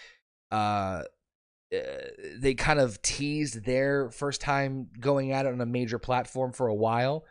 uh, 0.51 1.03
uh 1.75 1.79
they 2.39 2.55
kind 2.55 2.81
of 2.81 3.03
teased 3.03 3.65
their 3.65 4.11
first 4.11 4.41
time 4.41 4.89
going 4.99 5.33
at 5.33 5.45
it 5.45 5.53
on 5.53 5.61
a 5.61 5.67
major 5.67 5.99
platform 5.99 6.53
for 6.53 6.69
a 6.69 6.75
while 6.75 7.25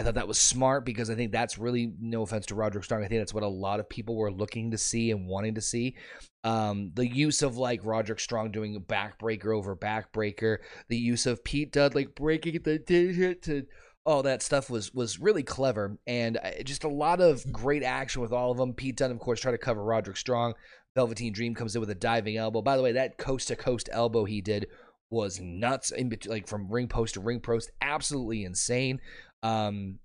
I 0.00 0.02
thought 0.02 0.14
that 0.14 0.26
was 0.26 0.38
smart 0.38 0.86
because 0.86 1.10
I 1.10 1.14
think 1.14 1.30
that's 1.30 1.58
really 1.58 1.92
no 2.00 2.22
offense 2.22 2.46
to 2.46 2.54
Roderick 2.54 2.84
Strong. 2.84 3.04
I 3.04 3.08
think 3.08 3.20
that's 3.20 3.34
what 3.34 3.42
a 3.42 3.48
lot 3.48 3.80
of 3.80 3.88
people 3.88 4.16
were 4.16 4.32
looking 4.32 4.70
to 4.70 4.78
see 4.78 5.10
and 5.10 5.26
wanting 5.26 5.56
to 5.56 5.60
see. 5.60 5.94
Um, 6.42 6.90
the 6.94 7.06
use 7.06 7.42
of 7.42 7.58
like 7.58 7.84
Roderick 7.84 8.18
Strong 8.18 8.52
doing 8.52 8.82
backbreaker 8.88 9.54
over 9.54 9.76
backbreaker, 9.76 10.56
the 10.88 10.96
use 10.96 11.26
of 11.26 11.44
Pete 11.44 11.76
like 11.76 12.14
breaking 12.14 12.62
the 12.62 12.78
digit 12.78 13.42
to 13.42 13.66
all 14.06 14.22
that 14.22 14.42
stuff 14.42 14.70
was 14.70 14.94
was 14.94 15.18
really 15.18 15.42
clever 15.42 15.98
and 16.06 16.38
uh, 16.38 16.62
just 16.64 16.84
a 16.84 16.88
lot 16.88 17.20
of 17.20 17.44
great 17.52 17.82
action 17.82 18.22
with 18.22 18.32
all 18.32 18.50
of 18.50 18.56
them. 18.56 18.72
Pete 18.72 18.96
Dunne, 18.96 19.10
of 19.10 19.18
course, 19.18 19.40
tried 19.40 19.52
to 19.52 19.58
cover 19.58 19.84
Roderick 19.84 20.16
Strong. 20.16 20.54
Velveteen 20.94 21.34
Dream 21.34 21.54
comes 21.54 21.74
in 21.74 21.80
with 21.80 21.90
a 21.90 21.94
diving 21.94 22.38
elbow. 22.38 22.62
By 22.62 22.78
the 22.78 22.82
way, 22.82 22.92
that 22.92 23.18
coast 23.18 23.48
to 23.48 23.56
coast 23.56 23.90
elbow 23.92 24.24
he 24.24 24.40
did 24.40 24.66
was 25.10 25.40
nuts 25.40 25.90
in 25.90 26.08
between, 26.08 26.30
like 26.30 26.46
from 26.46 26.70
ring 26.70 26.88
post 26.88 27.14
to 27.14 27.20
ring 27.20 27.40
post, 27.40 27.70
absolutely 27.82 28.44
insane. 28.44 29.00
Um, 29.42 29.98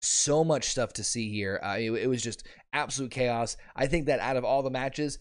so 0.00 0.44
much 0.44 0.68
stuff 0.68 0.92
to 0.94 1.04
see 1.04 1.30
here. 1.30 1.60
Uh, 1.62 1.76
it, 1.78 1.90
it, 1.90 2.06
was 2.06 2.22
just 2.22 2.46
absolute 2.72 3.10
chaos. 3.10 3.56
I 3.74 3.86
think 3.86 4.06
that 4.06 4.20
out 4.20 4.36
of 4.36 4.44
all 4.44 4.62
the 4.62 4.70
matches, 4.70 5.18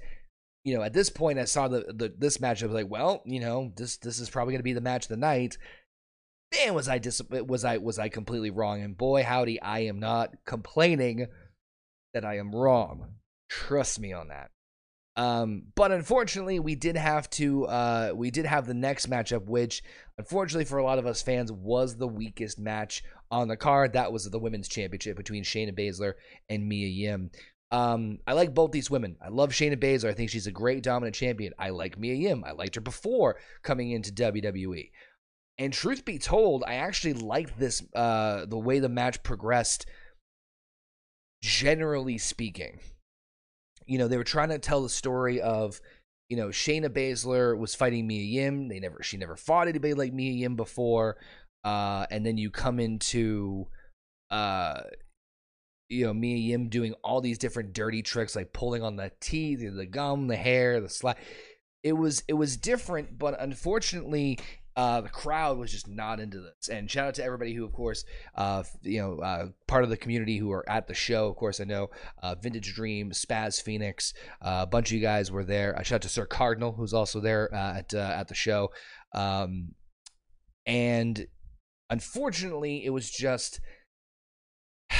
you 0.63 0.75
know, 0.75 0.83
at 0.83 0.93
this 0.93 1.09
point, 1.09 1.39
I 1.39 1.45
saw 1.45 1.67
the, 1.67 1.85
the 1.93 2.13
this 2.17 2.39
match. 2.39 2.61
I 2.61 2.67
was 2.67 2.75
like, 2.75 2.89
well, 2.89 3.21
you 3.25 3.39
know, 3.39 3.71
this 3.75 3.97
this 3.97 4.19
is 4.19 4.29
probably 4.29 4.53
going 4.53 4.59
to 4.59 4.63
be 4.63 4.73
the 4.73 4.81
match 4.81 5.05
of 5.05 5.09
the 5.09 5.17
night. 5.17 5.57
Man, 6.53 6.73
was 6.73 6.87
I 6.87 6.97
dis- 6.97 7.21
was 7.29 7.65
I 7.65 7.77
was 7.77 7.99
I 7.99 8.09
completely 8.09 8.51
wrong? 8.51 8.81
And 8.81 8.97
boy, 8.97 9.23
howdy, 9.23 9.61
I 9.61 9.79
am 9.79 9.99
not 9.99 10.33
complaining 10.45 11.27
that 12.13 12.25
I 12.25 12.37
am 12.37 12.53
wrong. 12.53 13.15
Trust 13.49 13.99
me 13.99 14.13
on 14.13 14.29
that. 14.29 14.51
Um, 15.15 15.63
but 15.75 15.91
unfortunately, 15.91 16.59
we 16.59 16.75
did 16.75 16.95
have 16.95 17.29
to 17.31 17.65
uh, 17.65 18.11
we 18.13 18.29
did 18.29 18.45
have 18.45 18.67
the 18.67 18.75
next 18.75 19.09
matchup, 19.09 19.45
which 19.45 19.81
unfortunately 20.17 20.65
for 20.65 20.77
a 20.77 20.83
lot 20.83 20.99
of 20.99 21.07
us 21.07 21.21
fans 21.23 21.51
was 21.51 21.97
the 21.97 22.07
weakest 22.07 22.59
match 22.59 23.03
on 23.31 23.47
the 23.47 23.57
card. 23.57 23.93
That 23.93 24.11
was 24.11 24.29
the 24.29 24.39
women's 24.39 24.67
championship 24.67 25.17
between 25.17 25.43
Shayna 25.43 25.77
Baszler 25.77 26.13
and 26.49 26.67
Mia 26.67 26.87
Yim. 26.87 27.31
Um, 27.69 28.19
I 28.25 28.33
like 28.33 28.53
both 28.53 28.71
these 28.71 28.89
women. 28.89 29.17
I 29.21 29.29
love 29.29 29.51
Shayna 29.51 29.75
Baszler. 29.75 30.09
I 30.09 30.13
think 30.13 30.29
she's 30.29 30.47
a 30.47 30.51
great 30.51 30.83
dominant 30.83 31.15
champion. 31.15 31.53
I 31.59 31.69
like 31.69 31.99
Mia 31.99 32.13
Yim. 32.13 32.43
I 32.45 32.51
liked 32.51 32.75
her 32.75 32.81
before 32.81 33.37
coming 33.61 33.91
into 33.91 34.13
WWE. 34.13 34.91
And 35.57 35.73
truth 35.73 36.05
be 36.05 36.19
told, 36.19 36.63
I 36.65 36.75
actually 36.75 37.13
liked 37.13 37.59
this 37.59 37.83
uh, 37.95 38.45
the 38.45 38.57
way 38.57 38.79
the 38.79 38.89
match 38.89 39.23
progressed. 39.23 39.85
Generally 41.43 42.17
speaking, 42.19 42.79
you 43.85 43.97
know, 43.97 44.07
they 44.07 44.17
were 44.17 44.23
trying 44.23 44.49
to 44.49 44.59
tell 44.59 44.81
the 44.81 44.89
story 44.89 45.39
of, 45.41 45.79
you 46.29 46.37
know, 46.37 46.47
Shayna 46.47 46.89
Baszler 46.89 47.57
was 47.57 47.75
fighting 47.75 48.07
Mia 48.07 48.23
Yim. 48.23 48.69
They 48.69 48.79
never, 48.79 49.03
she 49.03 49.17
never 49.17 49.35
fought 49.35 49.67
anybody 49.67 49.93
like 49.93 50.13
Mia 50.13 50.31
Yim 50.31 50.55
before. 50.55 51.17
Uh, 51.63 52.05
and 52.11 52.25
then 52.25 52.37
you 52.37 52.49
come 52.49 52.79
into, 52.79 53.67
uh, 54.31 54.81
you 55.89 56.05
know, 56.05 56.13
Mia 56.13 56.37
Yim 56.37 56.69
doing 56.69 56.93
all 57.03 57.21
these 57.21 57.37
different 57.37 57.73
dirty 57.73 58.01
tricks, 58.01 58.35
like 58.35 58.53
pulling 58.53 58.83
on 58.83 58.95
the 58.95 59.11
teeth, 59.19 59.59
the 59.59 59.85
gum, 59.85 60.27
the 60.27 60.35
hair, 60.35 60.79
the 60.81 60.89
slap. 60.89 61.17
It 61.83 61.93
was 61.93 62.23
it 62.27 62.33
was 62.33 62.57
different, 62.57 63.17
but 63.17 63.39
unfortunately, 63.39 64.39
uh, 64.77 65.01
the 65.01 65.09
crowd 65.09 65.57
was 65.57 65.71
just 65.71 65.87
not 65.87 66.19
into 66.19 66.39
this. 66.39 66.69
And 66.69 66.89
shout 66.89 67.07
out 67.07 67.13
to 67.15 67.23
everybody 67.23 67.53
who, 67.53 67.65
of 67.65 67.73
course, 67.73 68.05
uh, 68.35 68.63
you 68.83 69.01
know, 69.01 69.19
uh, 69.19 69.47
part 69.67 69.83
of 69.83 69.89
the 69.89 69.97
community 69.97 70.37
who 70.37 70.51
are 70.51 70.69
at 70.69 70.87
the 70.87 70.93
show. 70.93 71.27
Of 71.27 71.35
course, 71.35 71.59
I 71.59 71.63
know 71.63 71.89
uh, 72.21 72.35
Vintage 72.35 72.75
Dream, 72.75 73.11
Spaz 73.11 73.59
Phoenix, 73.59 74.13
uh, 74.41 74.59
a 74.61 74.67
bunch 74.67 74.89
of 74.89 74.93
you 74.93 75.01
guys 75.01 75.31
were 75.31 75.43
there. 75.43 75.75
I 75.77 75.81
shout 75.81 75.95
out 75.97 76.01
to 76.03 76.09
Sir 76.09 76.27
Cardinal, 76.27 76.73
who's 76.73 76.93
also 76.93 77.19
there 77.19 77.51
at 77.53 77.91
at 77.93 78.27
the 78.27 78.35
show. 78.35 78.69
Um, 79.15 79.69
and 80.67 81.25
unfortunately, 81.89 82.85
it 82.85 82.91
was 82.91 83.09
just. 83.09 83.59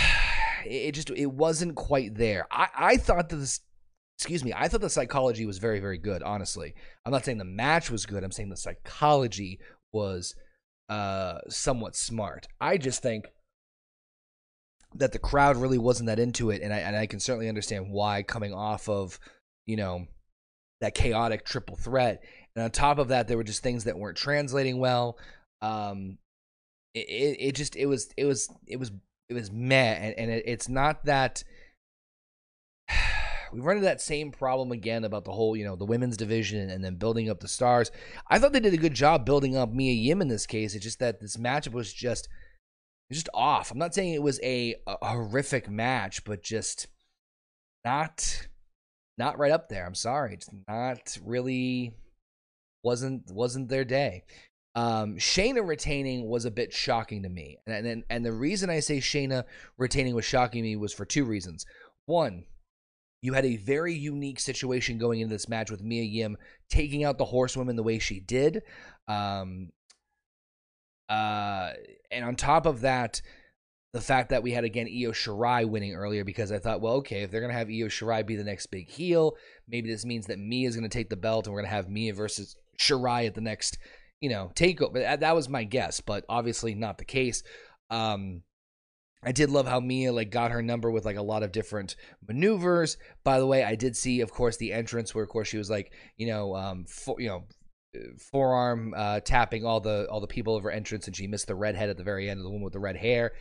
It 0.66 0.94
just 0.94 1.12
it 1.12 1.28
wasn't 1.28 1.76
quite 1.76 2.16
there. 2.16 2.46
I, 2.52 2.68
I 2.76 2.98
thought 2.98 3.30
that 3.30 3.38
this 3.38 3.62
excuse 4.18 4.44
me, 4.44 4.52
I 4.54 4.68
thought 4.68 4.82
the 4.82 4.90
psychology 4.90 5.46
was 5.46 5.60
very, 5.60 5.80
very 5.80 6.00
good, 6.00 6.24
honestly. 6.24 6.74
I'm 7.06 7.12
not 7.12 7.24
saying 7.24 7.38
the 7.38 7.46
match 7.46 7.92
was 7.92 8.08
good, 8.08 8.24
I'm 8.24 8.32
saying 8.32 8.50
the 8.50 8.58
psychology 8.58 9.60
was 9.94 10.36
uh 10.90 11.40
somewhat 11.48 11.96
smart. 11.96 12.48
I 12.60 12.78
just 12.78 13.02
think 13.02 13.28
that 14.96 15.12
the 15.12 15.20
crowd 15.20 15.58
really 15.58 15.78
wasn't 15.78 16.08
that 16.08 16.20
into 16.20 16.50
it, 16.50 16.62
and 16.62 16.74
I 16.74 16.78
and 16.78 16.96
I 16.96 17.06
can 17.06 17.20
certainly 17.20 17.50
understand 17.50 17.92
why 17.92 18.24
coming 18.24 18.54
off 18.54 18.90
of, 18.90 19.20
you 19.66 19.76
know, 19.76 20.08
that 20.82 20.96
chaotic 20.96 21.46
triple 21.46 21.76
threat. 21.76 22.24
And 22.56 22.64
on 22.64 22.72
top 22.72 22.98
of 22.98 23.10
that, 23.10 23.28
there 23.28 23.38
were 23.38 23.44
just 23.44 23.62
things 23.62 23.84
that 23.84 23.98
weren't 24.00 24.18
translating 24.18 24.80
well. 24.80 25.18
Um 25.62 26.18
it, 26.98 27.38
it, 27.40 27.56
just 27.56 27.76
it 27.76 27.86
was 27.86 28.10
it 28.18 28.26
was 28.26 28.50
it 28.68 28.78
was 28.78 28.92
it 29.30 29.34
was 29.34 29.52
meh 29.52 29.94
and, 29.94 30.16
and 30.18 30.32
it, 30.32 30.44
it's 30.46 30.70
not 30.70 31.06
that 31.06 31.44
we 33.54 33.60
run 33.60 33.78
into 33.78 33.86
that 33.86 34.02
same 34.02 34.32
problem 34.32 34.72
again 34.72 35.04
about 35.04 35.26
the 35.26 35.32
whole, 35.32 35.56
you 35.56 35.66
know, 35.66 35.76
the 35.76 35.86
women's 35.86 36.18
division 36.18 36.70
and 36.70 36.84
then 36.84 36.96
building 36.96 37.30
up 37.30 37.40
the 37.40 37.48
stars. 37.48 37.92
I 38.30 38.40
thought 38.40 38.54
they 38.54 38.60
did 38.60 38.74
a 38.74 38.78
good 38.78 38.94
job 38.94 39.26
building 39.26 39.56
up 39.56 39.72
Mia 39.72 39.94
Yim 39.94 40.22
in 40.22 40.28
this 40.28 40.46
case. 40.46 40.76
It's 40.76 40.84
just 40.84 41.00
that 41.00 41.20
this 41.20 41.38
matchup 41.38 41.74
was 41.74 41.94
just 41.94 42.28
just 43.12 43.30
off. 43.34 43.72
I'm 43.72 43.78
not 43.78 43.96
saying 43.96 44.14
it 44.14 44.22
was 44.22 44.40
a, 44.44 44.76
a 44.86 45.08
horrific 45.08 45.70
match, 45.70 46.26
but 46.26 46.44
just 46.44 46.88
not 47.86 48.48
not 49.18 49.40
right 49.40 49.52
up 49.52 49.70
there. 49.70 49.86
I'm 49.86 49.96
sorry. 49.96 50.34
It's 50.34 50.50
not 50.68 51.18
really 51.24 51.94
wasn't 52.84 53.32
wasn't 53.32 53.70
their 53.70 53.86
day. 53.86 54.24
Um, 54.78 55.16
Shayna 55.16 55.68
retaining 55.68 56.28
was 56.28 56.46
a 56.46 56.52
bit 56.52 56.72
shocking 56.72 57.24
to 57.24 57.30
me, 57.30 57.58
and 57.66 57.88
and 57.88 58.04
and 58.12 58.24
the 58.24 58.32
reason 58.32 58.70
I 58.70 58.80
say 58.80 59.00
Shayna 59.00 59.44
retaining 59.76 60.14
was 60.14 60.24
shocking 60.24 60.62
me 60.62 60.76
was 60.76 60.94
for 60.94 61.04
two 61.04 61.26
reasons. 61.26 61.66
One, 62.06 62.46
you 63.24 63.34
had 63.34 63.44
a 63.44 63.58
very 63.58 63.96
unique 63.96 64.40
situation 64.40 65.00
going 65.00 65.20
into 65.20 65.34
this 65.34 65.50
match 65.50 65.72
with 65.72 65.82
Mia 65.82 66.04
Yim 66.04 66.38
taking 66.70 67.04
out 67.04 67.18
the 67.18 67.26
horsewoman 67.26 67.76
the 67.76 67.82
way 67.82 67.98
she 67.98 68.20
did. 68.20 68.62
Um, 69.08 69.72
uh, 71.10 71.72
and 72.12 72.24
on 72.24 72.36
top 72.36 72.68
of 72.68 72.82
that, 72.82 73.24
the 73.94 74.02
fact 74.02 74.30
that 74.30 74.44
we 74.44 74.52
had 74.52 74.64
again 74.64 74.86
Io 74.86 75.12
Shirai 75.12 75.68
winning 75.68 75.96
earlier 75.96 76.24
because 76.24 76.52
I 76.52 76.60
thought, 76.60 76.82
well, 76.82 76.98
okay, 76.98 77.24
if 77.24 77.32
they're 77.32 77.42
gonna 77.42 77.54
have 77.54 77.70
Io 77.70 77.88
Shirai 77.88 78.24
be 78.24 78.36
the 78.36 78.44
next 78.44 78.68
big 78.68 78.92
heel, 78.92 79.38
maybe 79.68 79.90
this 79.90 80.06
means 80.06 80.28
that 80.28 80.38
Mia 80.38 80.70
is 80.70 80.76
gonna 80.76 80.88
take 80.88 81.10
the 81.10 81.16
belt 81.16 81.48
and 81.48 81.56
we're 81.56 81.62
gonna 81.64 81.74
have 81.74 81.90
Mia 81.90 82.14
versus 82.14 82.56
Shirai 82.80 83.26
at 83.26 83.34
the 83.34 83.42
next, 83.42 83.80
you 84.22 84.30
know, 84.30 84.52
takeover. 84.56 84.94
That, 84.94 85.22
that 85.22 85.36
was 85.36 85.50
my 85.50 85.64
guess, 85.64 86.02
but 86.02 86.26
obviously 86.30 86.76
not 86.76 86.98
the 86.98 87.06
case. 87.06 87.44
Um, 87.90 88.44
I 89.24 89.32
did 89.32 89.50
love 89.50 89.68
how 89.68 89.80
Mia 89.80 90.14
like 90.14 90.30
got 90.30 90.52
her 90.52 90.62
number 90.62 90.92
with 90.92 91.06
like 91.06 91.18
a 91.18 91.22
lot 91.22 91.44
of 91.44 91.52
different 91.52 91.96
maneuvers. 92.28 92.98
By 93.24 93.40
the 93.40 93.48
way, 93.48 93.64
I 93.64 93.76
did 93.76 93.96
see, 93.96 94.22
of 94.22 94.32
course, 94.32 94.58
the 94.58 94.74
entrance 94.74 95.14
where, 95.14 95.24
of 95.24 95.30
course, 95.30 95.48
she 95.48 95.58
was 95.58 95.70
like, 95.70 95.92
you 96.18 96.28
know, 96.28 96.56
um, 96.56 96.86
for, 96.86 97.20
you 97.20 97.28
know, 97.28 97.46
forearm 98.32 98.94
uh, 98.96 99.20
tapping 99.22 99.66
all 99.66 99.80
the 99.80 100.08
all 100.10 100.22
the 100.22 100.28
people 100.28 100.56
of 100.56 100.64
her 100.64 100.72
entrance, 100.72 101.08
and 101.08 101.16
she 101.16 101.28
missed 101.28 101.48
the 101.48 101.56
redhead 101.56 101.90
at 101.90 101.98
the 101.98 102.04
very 102.04 102.30
end, 102.30 102.40
of 102.40 102.44
the 102.44 102.50
woman 102.50 102.64
with 102.64 102.74
the 102.74 102.80
red 102.80 102.96
hair. 102.96 103.34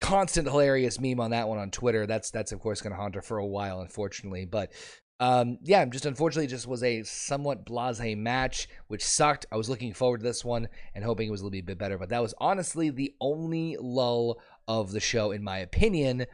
Constant 0.00 0.48
hilarious 0.48 1.00
meme 1.00 1.20
on 1.20 1.30
that 1.30 1.48
one 1.48 1.58
on 1.58 1.70
Twitter. 1.70 2.06
That's 2.06 2.30
that's 2.30 2.52
of 2.52 2.60
course 2.60 2.80
going 2.80 2.92
to 2.92 3.00
haunt 3.00 3.14
her 3.14 3.22
for 3.22 3.38
a 3.38 3.46
while, 3.46 3.80
unfortunately. 3.80 4.44
But 4.44 4.72
um, 5.20 5.58
yeah, 5.62 5.84
just 5.84 6.06
unfortunately, 6.06 6.48
just 6.48 6.66
was 6.66 6.82
a 6.82 7.02
somewhat 7.04 7.64
blase 7.64 8.16
match, 8.16 8.68
which 8.88 9.04
sucked. 9.04 9.46
I 9.52 9.56
was 9.56 9.68
looking 9.68 9.92
forward 9.92 10.18
to 10.18 10.24
this 10.24 10.44
one 10.44 10.68
and 10.94 11.04
hoping 11.04 11.28
it 11.28 11.30
was 11.30 11.40
a 11.40 11.44
little 11.44 11.62
bit 11.62 11.78
better, 11.78 11.98
but 11.98 12.08
that 12.08 12.22
was 12.22 12.34
honestly 12.38 12.90
the 12.90 13.14
only 13.20 13.76
lull 13.80 14.40
of 14.66 14.90
the 14.92 15.00
show, 15.00 15.30
in 15.30 15.44
my 15.44 15.58
opinion, 15.58 16.26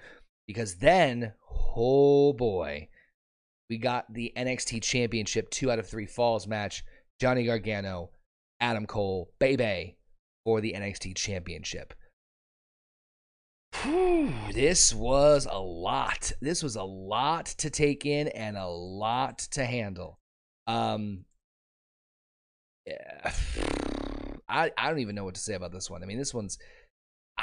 because 0.47 0.77
then, 0.77 1.35
oh 1.77 2.33
boy, 2.33 2.89
we 3.69 3.77
got 3.77 4.13
the 4.13 4.33
NXT 4.37 4.83
Championship 4.83 5.51
two 5.51 5.71
out 5.71 5.79
of 5.79 5.87
three 5.87 6.07
falls 6.07 6.47
match. 6.47 6.83
Johnny 7.21 7.45
Gargano, 7.45 8.11
Adam 8.61 8.87
Cole, 8.87 9.31
baby, 9.39 9.99
for 10.45 10.63
the 10.63 10.73
NXT 10.73 11.17
Championship. 11.17 11.93
This 14.53 14.95
was 14.95 15.47
a 15.51 15.59
lot. 15.59 16.33
This 16.41 16.63
was 16.63 16.77
a 16.77 16.83
lot 16.83 17.47
to 17.47 17.71
take 17.71 18.05
in 18.05 18.29
and 18.29 18.57
a 18.57 18.67
lot 18.67 19.39
to 19.53 19.65
handle. 19.65 20.19
Um, 20.67 21.25
yeah. 22.87 23.33
I 24.49 24.73
I 24.77 24.89
don't 24.89 24.99
even 24.99 25.15
know 25.15 25.25
what 25.25 25.37
to 25.37 25.41
say 25.41 25.55
about 25.55 25.73
this 25.73 25.89
one. 25.89 26.03
I 26.03 26.07
mean, 26.07 26.19
this 26.19 26.35
one's 26.35 26.59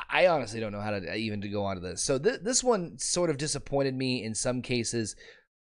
I 0.10 0.28
honestly 0.28 0.60
don't 0.60 0.72
know 0.72 0.82
how 0.82 0.92
to 0.92 1.16
even 1.16 1.42
to 1.42 1.50
go 1.50 1.64
on 1.66 1.76
to 1.76 1.82
this. 1.82 2.04
So 2.04 2.20
th- 2.20 2.42
this 2.42 2.64
one 2.64 2.98
sort 2.98 3.30
of 3.30 3.38
disappointed 3.38 3.96
me 3.96 4.24
in 4.24 4.36
some 4.36 4.62
cases, 4.62 5.16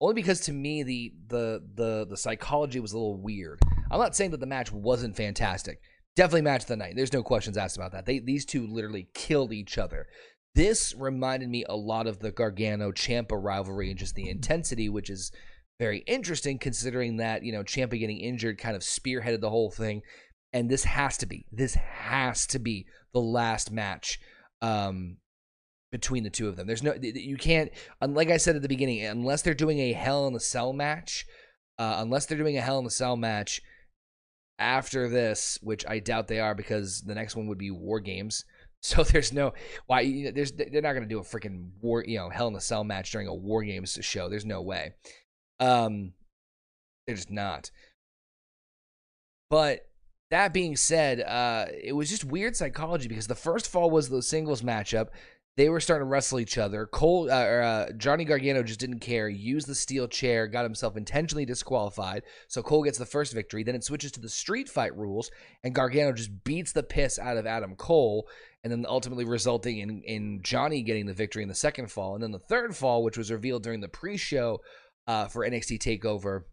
only 0.00 0.14
because 0.14 0.40
to 0.42 0.52
me 0.52 0.82
the 0.82 1.12
the 1.28 1.62
the 1.74 2.06
the 2.10 2.16
psychology 2.16 2.80
was 2.80 2.92
a 2.92 2.98
little 2.98 3.20
weird. 3.20 3.60
I'm 3.90 4.00
not 4.00 4.16
saying 4.16 4.30
that 4.32 4.40
the 4.40 4.46
match 4.46 4.72
wasn't 4.72 5.16
fantastic. 5.16 5.80
Definitely 6.16 6.42
match 6.42 6.66
the 6.66 6.76
night. 6.76 6.94
There's 6.96 7.12
no 7.12 7.22
questions 7.22 7.56
asked 7.56 7.76
about 7.76 7.92
that. 7.92 8.06
They 8.06 8.18
these 8.18 8.44
two 8.44 8.66
literally 8.66 9.08
killed 9.14 9.52
each 9.52 9.78
other. 9.78 10.06
This 10.54 10.94
reminded 10.94 11.48
me 11.48 11.64
a 11.68 11.76
lot 11.76 12.06
of 12.06 12.18
the 12.18 12.32
Gargano 12.32 12.90
Ciampa 12.92 13.40
rivalry 13.40 13.90
and 13.90 13.98
just 13.98 14.14
the 14.14 14.28
intensity, 14.28 14.88
which 14.88 15.08
is 15.08 15.30
very 15.78 15.98
interesting 16.00 16.58
considering 16.58 17.16
that 17.16 17.42
you 17.42 17.52
know 17.52 17.62
Ciampa 17.62 17.98
getting 17.98 18.18
injured 18.18 18.58
kind 18.58 18.76
of 18.76 18.82
spearheaded 18.82 19.40
the 19.40 19.50
whole 19.50 19.70
thing 19.70 20.02
and 20.52 20.68
this 20.68 20.84
has 20.84 21.16
to 21.18 21.26
be 21.26 21.46
this 21.52 21.74
has 21.74 22.46
to 22.48 22.58
be 22.58 22.86
the 23.12 23.20
last 23.20 23.70
match 23.70 24.20
um, 24.62 25.16
between 25.90 26.24
the 26.24 26.30
two 26.30 26.48
of 26.48 26.56
them. 26.56 26.66
There's 26.66 26.82
no 26.82 26.94
you 27.00 27.36
can't 27.36 27.70
like 28.00 28.30
I 28.30 28.36
said 28.36 28.56
at 28.56 28.62
the 28.62 28.68
beginning 28.68 29.04
unless 29.04 29.42
they're 29.42 29.54
doing 29.54 29.78
a 29.78 29.92
Hell 29.92 30.26
in 30.26 30.34
a 30.34 30.40
Cell 30.40 30.72
match, 30.72 31.26
uh, 31.78 31.96
unless 31.98 32.26
they're 32.26 32.38
doing 32.38 32.58
a 32.58 32.62
Hell 32.62 32.78
in 32.78 32.86
a 32.86 32.90
Cell 32.90 33.16
match 33.16 33.60
after 34.58 35.08
this, 35.08 35.58
which 35.62 35.86
I 35.86 36.00
doubt 36.00 36.28
they 36.28 36.40
are 36.40 36.54
because 36.54 37.02
the 37.02 37.14
next 37.14 37.36
one 37.36 37.46
would 37.46 37.58
be 37.58 37.70
War 37.70 38.00
Games. 38.00 38.44
So 38.82 39.02
there's 39.04 39.32
no 39.32 39.52
why 39.86 40.30
there's 40.34 40.52
they're 40.52 40.82
not 40.82 40.92
going 40.92 41.02
to 41.02 41.08
do 41.08 41.18
a 41.18 41.22
freaking 41.22 41.70
war 41.80 42.04
you 42.06 42.18
know 42.18 42.30
Hell 42.30 42.48
in 42.48 42.54
a 42.54 42.60
Cell 42.60 42.84
match 42.84 43.12
during 43.12 43.28
a 43.28 43.34
War 43.34 43.62
Games 43.62 43.98
show. 44.00 44.28
There's 44.28 44.46
no 44.46 44.62
way. 44.62 44.94
Um, 45.58 46.12
they're 47.06 47.16
just 47.16 47.30
not. 47.30 47.70
But 49.50 49.86
that 50.30 50.52
being 50.52 50.76
said, 50.76 51.20
uh, 51.20 51.66
it 51.82 51.92
was 51.92 52.08
just 52.08 52.24
weird 52.24 52.56
psychology 52.56 53.08
because 53.08 53.26
the 53.26 53.34
first 53.34 53.68
fall 53.68 53.90
was 53.90 54.08
the 54.08 54.22
singles 54.22 54.62
matchup. 54.62 55.08
They 55.60 55.68
were 55.68 55.80
starting 55.80 56.06
to 56.06 56.10
wrestle 56.10 56.40
each 56.40 56.56
other. 56.56 56.86
Cole, 56.86 57.30
uh, 57.30 57.34
uh, 57.34 57.92
Johnny 57.98 58.24
Gargano 58.24 58.62
just 58.62 58.80
didn't 58.80 59.00
care. 59.00 59.28
Used 59.28 59.66
the 59.66 59.74
steel 59.74 60.08
chair, 60.08 60.46
got 60.46 60.64
himself 60.64 60.96
intentionally 60.96 61.44
disqualified. 61.44 62.22
So 62.48 62.62
Cole 62.62 62.82
gets 62.82 62.96
the 62.96 63.04
first 63.04 63.34
victory. 63.34 63.62
Then 63.62 63.74
it 63.74 63.84
switches 63.84 64.10
to 64.12 64.20
the 64.20 64.28
street 64.30 64.70
fight 64.70 64.96
rules, 64.96 65.30
and 65.62 65.74
Gargano 65.74 66.12
just 66.14 66.44
beats 66.44 66.72
the 66.72 66.82
piss 66.82 67.18
out 67.18 67.36
of 67.36 67.44
Adam 67.44 67.76
Cole, 67.76 68.26
and 68.64 68.72
then 68.72 68.86
ultimately 68.88 69.26
resulting 69.26 69.80
in 69.80 70.00
in 70.04 70.40
Johnny 70.42 70.80
getting 70.80 71.04
the 71.04 71.12
victory 71.12 71.42
in 71.42 71.50
the 71.50 71.54
second 71.54 71.92
fall. 71.92 72.14
And 72.14 72.22
then 72.22 72.32
the 72.32 72.38
third 72.38 72.74
fall, 72.74 73.04
which 73.04 73.18
was 73.18 73.30
revealed 73.30 73.62
during 73.62 73.82
the 73.82 73.88
pre-show 73.88 74.62
uh, 75.06 75.26
for 75.26 75.46
NXT 75.46 75.78
Takeover 75.78 76.44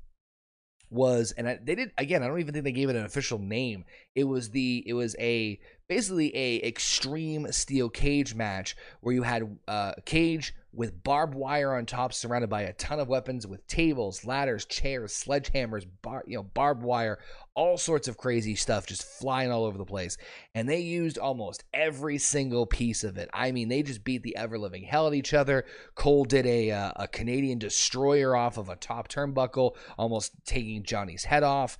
was 0.89 1.33
and 1.37 1.47
I, 1.49 1.59
they 1.61 1.75
did 1.75 1.91
again 1.97 2.23
i 2.23 2.27
don't 2.27 2.39
even 2.39 2.53
think 2.53 2.63
they 2.63 2.71
gave 2.71 2.89
it 2.89 2.95
an 2.95 3.03
official 3.03 3.39
name 3.39 3.83
it 4.15 4.23
was 4.23 4.51
the 4.51 4.83
it 4.87 4.93
was 4.93 5.17
a 5.19 5.59
basically 5.87 6.35
a 6.35 6.67
extreme 6.67 7.51
steel 7.51 7.89
cage 7.89 8.35
match 8.35 8.75
where 9.01 9.13
you 9.13 9.23
had 9.23 9.57
uh, 9.67 9.93
a 9.97 10.01
cage 10.01 10.53
with 10.73 11.03
barbed 11.03 11.33
wire 11.33 11.73
on 11.73 11.85
top 11.85 12.13
surrounded 12.13 12.49
by 12.49 12.61
a 12.61 12.73
ton 12.73 12.99
of 12.99 13.07
weapons 13.07 13.47
with 13.47 13.65
tables 13.67 14.25
ladders 14.25 14.65
chairs 14.65 15.11
sledgehammers 15.11 15.87
bar, 16.01 16.23
you 16.27 16.35
know 16.35 16.43
barbed 16.43 16.83
wire 16.83 17.17
all 17.57 17.75
sorts 17.75 18.07
of 18.07 18.17
crazy 18.17 18.53
stuff 18.53 18.85
just 18.85 19.03
flying 19.03 19.51
all 19.51 19.65
over 19.65 19.79
the 19.79 19.85
place. 19.85 20.15
And 20.53 20.69
they 20.69 20.79
used 20.79 21.17
almost 21.17 21.63
every 21.73 22.19
single 22.19 22.67
piece 22.67 23.03
of 23.03 23.17
it. 23.17 23.31
I 23.33 23.51
mean, 23.51 23.67
they 23.67 23.81
just 23.81 24.03
beat 24.03 24.21
the 24.21 24.35
ever 24.35 24.59
living 24.59 24.83
hell 24.83 25.07
at 25.07 25.15
each 25.15 25.33
other. 25.33 25.65
Cole 25.95 26.23
did 26.23 26.45
a, 26.45 26.69
uh, 26.69 26.91
a 26.97 27.07
Canadian 27.07 27.57
destroyer 27.57 28.35
off 28.35 28.59
of 28.59 28.69
a 28.69 28.75
top 28.75 29.07
turnbuckle, 29.07 29.75
almost 29.97 30.33
taking 30.45 30.83
Johnny's 30.83 31.23
head 31.23 31.41
off. 31.41 31.79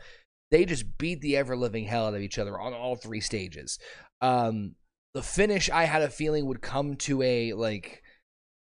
They 0.51 0.65
just 0.65 0.97
beat 0.97 1.21
the 1.21 1.38
ever 1.38 1.55
living 1.57 1.86
hell 1.86 2.07
out 2.07 2.13
of 2.13 2.21
each 2.21 2.39
other 2.39 2.60
on 2.60 2.73
all 2.73 2.95
three 2.95 3.19
stages. 3.19 3.79
Um, 4.21 4.75
the 5.13 5.21
finish, 5.21 5.69
I 5.69 5.86
had 5.86 6.01
a 6.01 6.10
feeling, 6.10 6.45
would 6.45 6.62
come 6.62 6.95
to 6.95 7.21
a 7.21 7.53
like 7.53 8.03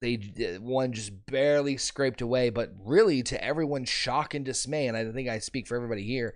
they 0.01 0.17
one 0.61 0.93
just 0.93 1.27
barely 1.27 1.77
scraped 1.77 2.21
away, 2.21 2.51
but 2.51 2.73
really 2.79 3.23
to 3.25 3.45
everyone's 3.45 3.89
shock 3.89 4.35
and 4.35 4.45
dismay, 4.45 4.87
and 4.87 4.97
I 4.97 5.11
think 5.11 5.29
I 5.29 5.41
speak 5.41 5.67
for 5.67 5.77
everybody 5.77 6.05
here, 6.05 6.35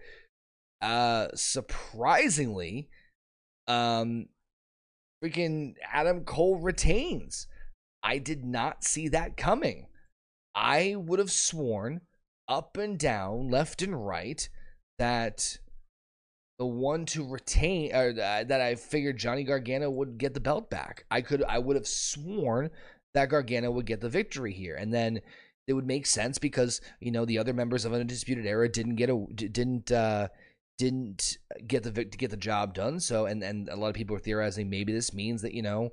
uh, 0.80 1.28
surprisingly, 1.34 2.88
um, 3.68 4.26
freaking 5.22 5.74
Adam 5.92 6.24
Cole 6.24 6.56
retains. 6.56 7.46
I 8.02 8.18
did 8.18 8.44
not 8.44 8.82
see 8.82 9.08
that 9.08 9.36
coming. 9.36 9.86
I 10.54 10.96
would 10.98 11.20
have 11.20 11.30
sworn 11.30 12.00
up 12.48 12.76
and 12.76 12.98
down, 12.98 13.48
left 13.48 13.80
and 13.80 14.04
right, 14.04 14.48
that 14.98 15.58
the 16.58 16.66
one 16.66 17.06
to 17.06 17.26
retain, 17.26 17.94
or 17.94 18.10
uh, 18.10 18.44
that 18.44 18.60
I 18.60 18.74
figured 18.74 19.18
Johnny 19.18 19.44
Gargano 19.44 19.90
would 19.90 20.18
get 20.18 20.34
the 20.34 20.40
belt 20.40 20.70
back. 20.70 21.04
I 21.10 21.20
could, 21.20 21.42
I 21.44 21.58
would 21.58 21.76
have 21.76 21.86
sworn 21.86 22.70
that 23.14 23.28
Gargano 23.28 23.70
would 23.70 23.86
get 23.86 24.00
the 24.00 24.08
victory 24.08 24.52
here, 24.52 24.76
and 24.76 24.92
then 24.92 25.20
it 25.66 25.74
would 25.74 25.86
make 25.86 26.06
sense 26.06 26.38
because 26.38 26.80
you 27.00 27.10
know 27.10 27.24
the 27.24 27.38
other 27.38 27.52
members 27.52 27.84
of 27.84 27.92
Undisputed 27.92 28.46
Era 28.46 28.68
didn't 28.68 28.96
get 28.96 29.10
a 29.10 29.26
didn't 29.34 29.90
uh, 29.92 30.28
didn't 30.78 31.38
get 31.66 31.82
the 31.82 32.04
get 32.04 32.30
the 32.30 32.36
job 32.36 32.74
done. 32.74 33.00
So 33.00 33.26
and 33.26 33.42
and 33.42 33.68
a 33.68 33.76
lot 33.76 33.88
of 33.88 33.94
people 33.94 34.16
are 34.16 34.20
theorizing 34.20 34.70
maybe 34.70 34.92
this 34.92 35.12
means 35.14 35.42
that 35.42 35.54
you 35.54 35.62
know 35.62 35.90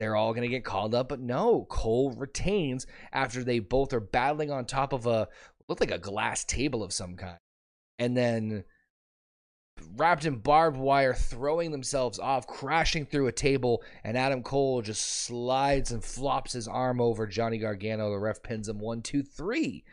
they're 0.00 0.16
all 0.16 0.32
going 0.32 0.48
to 0.48 0.54
get 0.54 0.64
called 0.64 0.94
up, 0.94 1.08
but 1.08 1.20
no, 1.20 1.66
Cole 1.68 2.12
retains 2.12 2.86
after 3.12 3.42
they 3.42 3.58
both 3.58 3.92
are 3.92 4.00
battling 4.00 4.50
on 4.50 4.64
top 4.64 4.92
of 4.92 5.06
a 5.06 5.28
looked 5.68 5.80
like 5.80 5.90
a 5.90 5.98
glass 5.98 6.44
table 6.44 6.82
of 6.82 6.92
some 6.92 7.16
kind, 7.16 7.38
and 7.98 8.16
then 8.16 8.64
wrapped 9.96 10.24
in 10.24 10.36
barbed 10.36 10.76
wire, 10.76 11.14
throwing 11.14 11.70
themselves 11.70 12.18
off, 12.18 12.46
crashing 12.46 13.06
through 13.06 13.28
a 13.28 13.32
table, 13.32 13.82
and 14.04 14.16
Adam 14.16 14.42
Cole 14.42 14.82
just 14.82 15.24
slides 15.24 15.92
and 15.92 16.02
flops 16.02 16.52
his 16.52 16.68
arm 16.68 17.00
over 17.00 17.26
Johnny 17.26 17.58
Gargano. 17.58 18.10
The 18.10 18.18
ref 18.18 18.42
pins 18.42 18.68
him 18.68 18.80
one, 18.80 19.02
two, 19.02 19.22
three. 19.22 19.84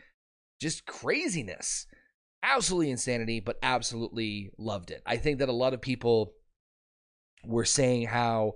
Just 0.59 0.85
craziness 0.85 1.87
absolutely 2.45 2.91
insanity, 2.91 3.39
but 3.39 3.57
absolutely 3.61 4.51
loved 4.57 4.91
it. 4.91 5.01
I 5.05 5.17
think 5.17 5.39
that 5.39 5.49
a 5.49 5.53
lot 5.53 5.73
of 5.73 5.81
people 5.81 6.33
were 7.43 7.65
saying 7.65 8.05
how 8.05 8.53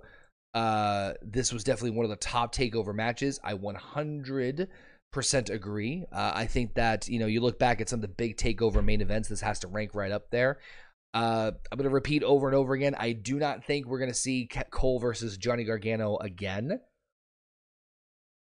uh, 0.54 1.14
this 1.22 1.52
was 1.52 1.64
definitely 1.64 1.96
one 1.96 2.04
of 2.04 2.10
the 2.10 2.16
top 2.16 2.54
takeover 2.54 2.94
matches. 2.94 3.40
I 3.42 3.54
100 3.54 4.68
percent 5.12 5.50
agree. 5.50 6.04
Uh, 6.12 6.32
I 6.34 6.46
think 6.46 6.74
that 6.74 7.08
you 7.08 7.18
know 7.18 7.26
you 7.26 7.40
look 7.40 7.58
back 7.58 7.80
at 7.80 7.88
some 7.88 7.98
of 7.98 8.02
the 8.02 8.08
big 8.08 8.36
takeover 8.36 8.84
main 8.84 9.00
events. 9.00 9.28
This 9.28 9.40
has 9.40 9.58
to 9.60 9.68
rank 9.68 9.94
right 9.94 10.12
up 10.12 10.30
there. 10.30 10.58
Uh, 11.12 11.50
I'm 11.70 11.76
going 11.76 11.88
to 11.88 11.94
repeat 11.94 12.22
over 12.22 12.46
and 12.46 12.56
over 12.56 12.74
again. 12.74 12.94
I 12.96 13.12
do 13.12 13.38
not 13.38 13.64
think 13.64 13.86
we're 13.86 13.98
going 13.98 14.10
to 14.10 14.14
see 14.14 14.48
Cole 14.70 15.00
versus 15.00 15.36
Johnny 15.36 15.64
Gargano 15.64 16.16
again. 16.18 16.80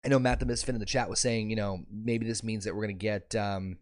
I 0.04 0.08
know 0.08 0.18
Matt 0.18 0.40
the 0.40 0.46
Misfit 0.46 0.74
in 0.74 0.80
the 0.80 0.86
chat 0.86 1.08
was 1.08 1.20
saying, 1.20 1.50
you 1.50 1.56
know, 1.56 1.84
maybe 1.90 2.26
this 2.26 2.42
means 2.42 2.64
that 2.64 2.74
we're 2.74 2.86
going 2.86 2.98
to 2.98 3.02
get, 3.02 3.34
um, 3.36 3.78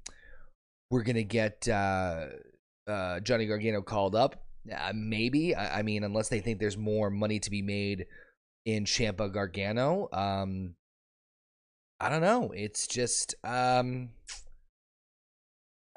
we're 0.91 1.05
going 1.05 1.17
to 1.17 1.25
get 1.25 1.69
uh, 1.69 2.27
uh, 2.87 3.21
Johnny 3.21 3.47
Gargano 3.47 3.83
called 3.83 4.15
up. 4.15 4.43
Uh, 4.71 4.93
maybe. 4.95 5.55
I, 5.55 5.79
I, 5.79 5.83
mean, 5.83 6.05
unless 6.05 6.29
they 6.29 6.41
think 6.41 6.59
there's 6.59 6.77
more 6.77 7.11
money 7.11 7.39
to 7.41 7.51
be 7.51 7.63
made 7.63 8.07
in 8.65 8.85
Ciampa 8.85 9.33
Gargano. 9.33 10.09
Um, 10.13 10.75
I 12.01 12.09
don't 12.09 12.21
know. 12.21 12.53
It's 12.55 12.87
just, 12.87 13.35
um, 13.45 14.11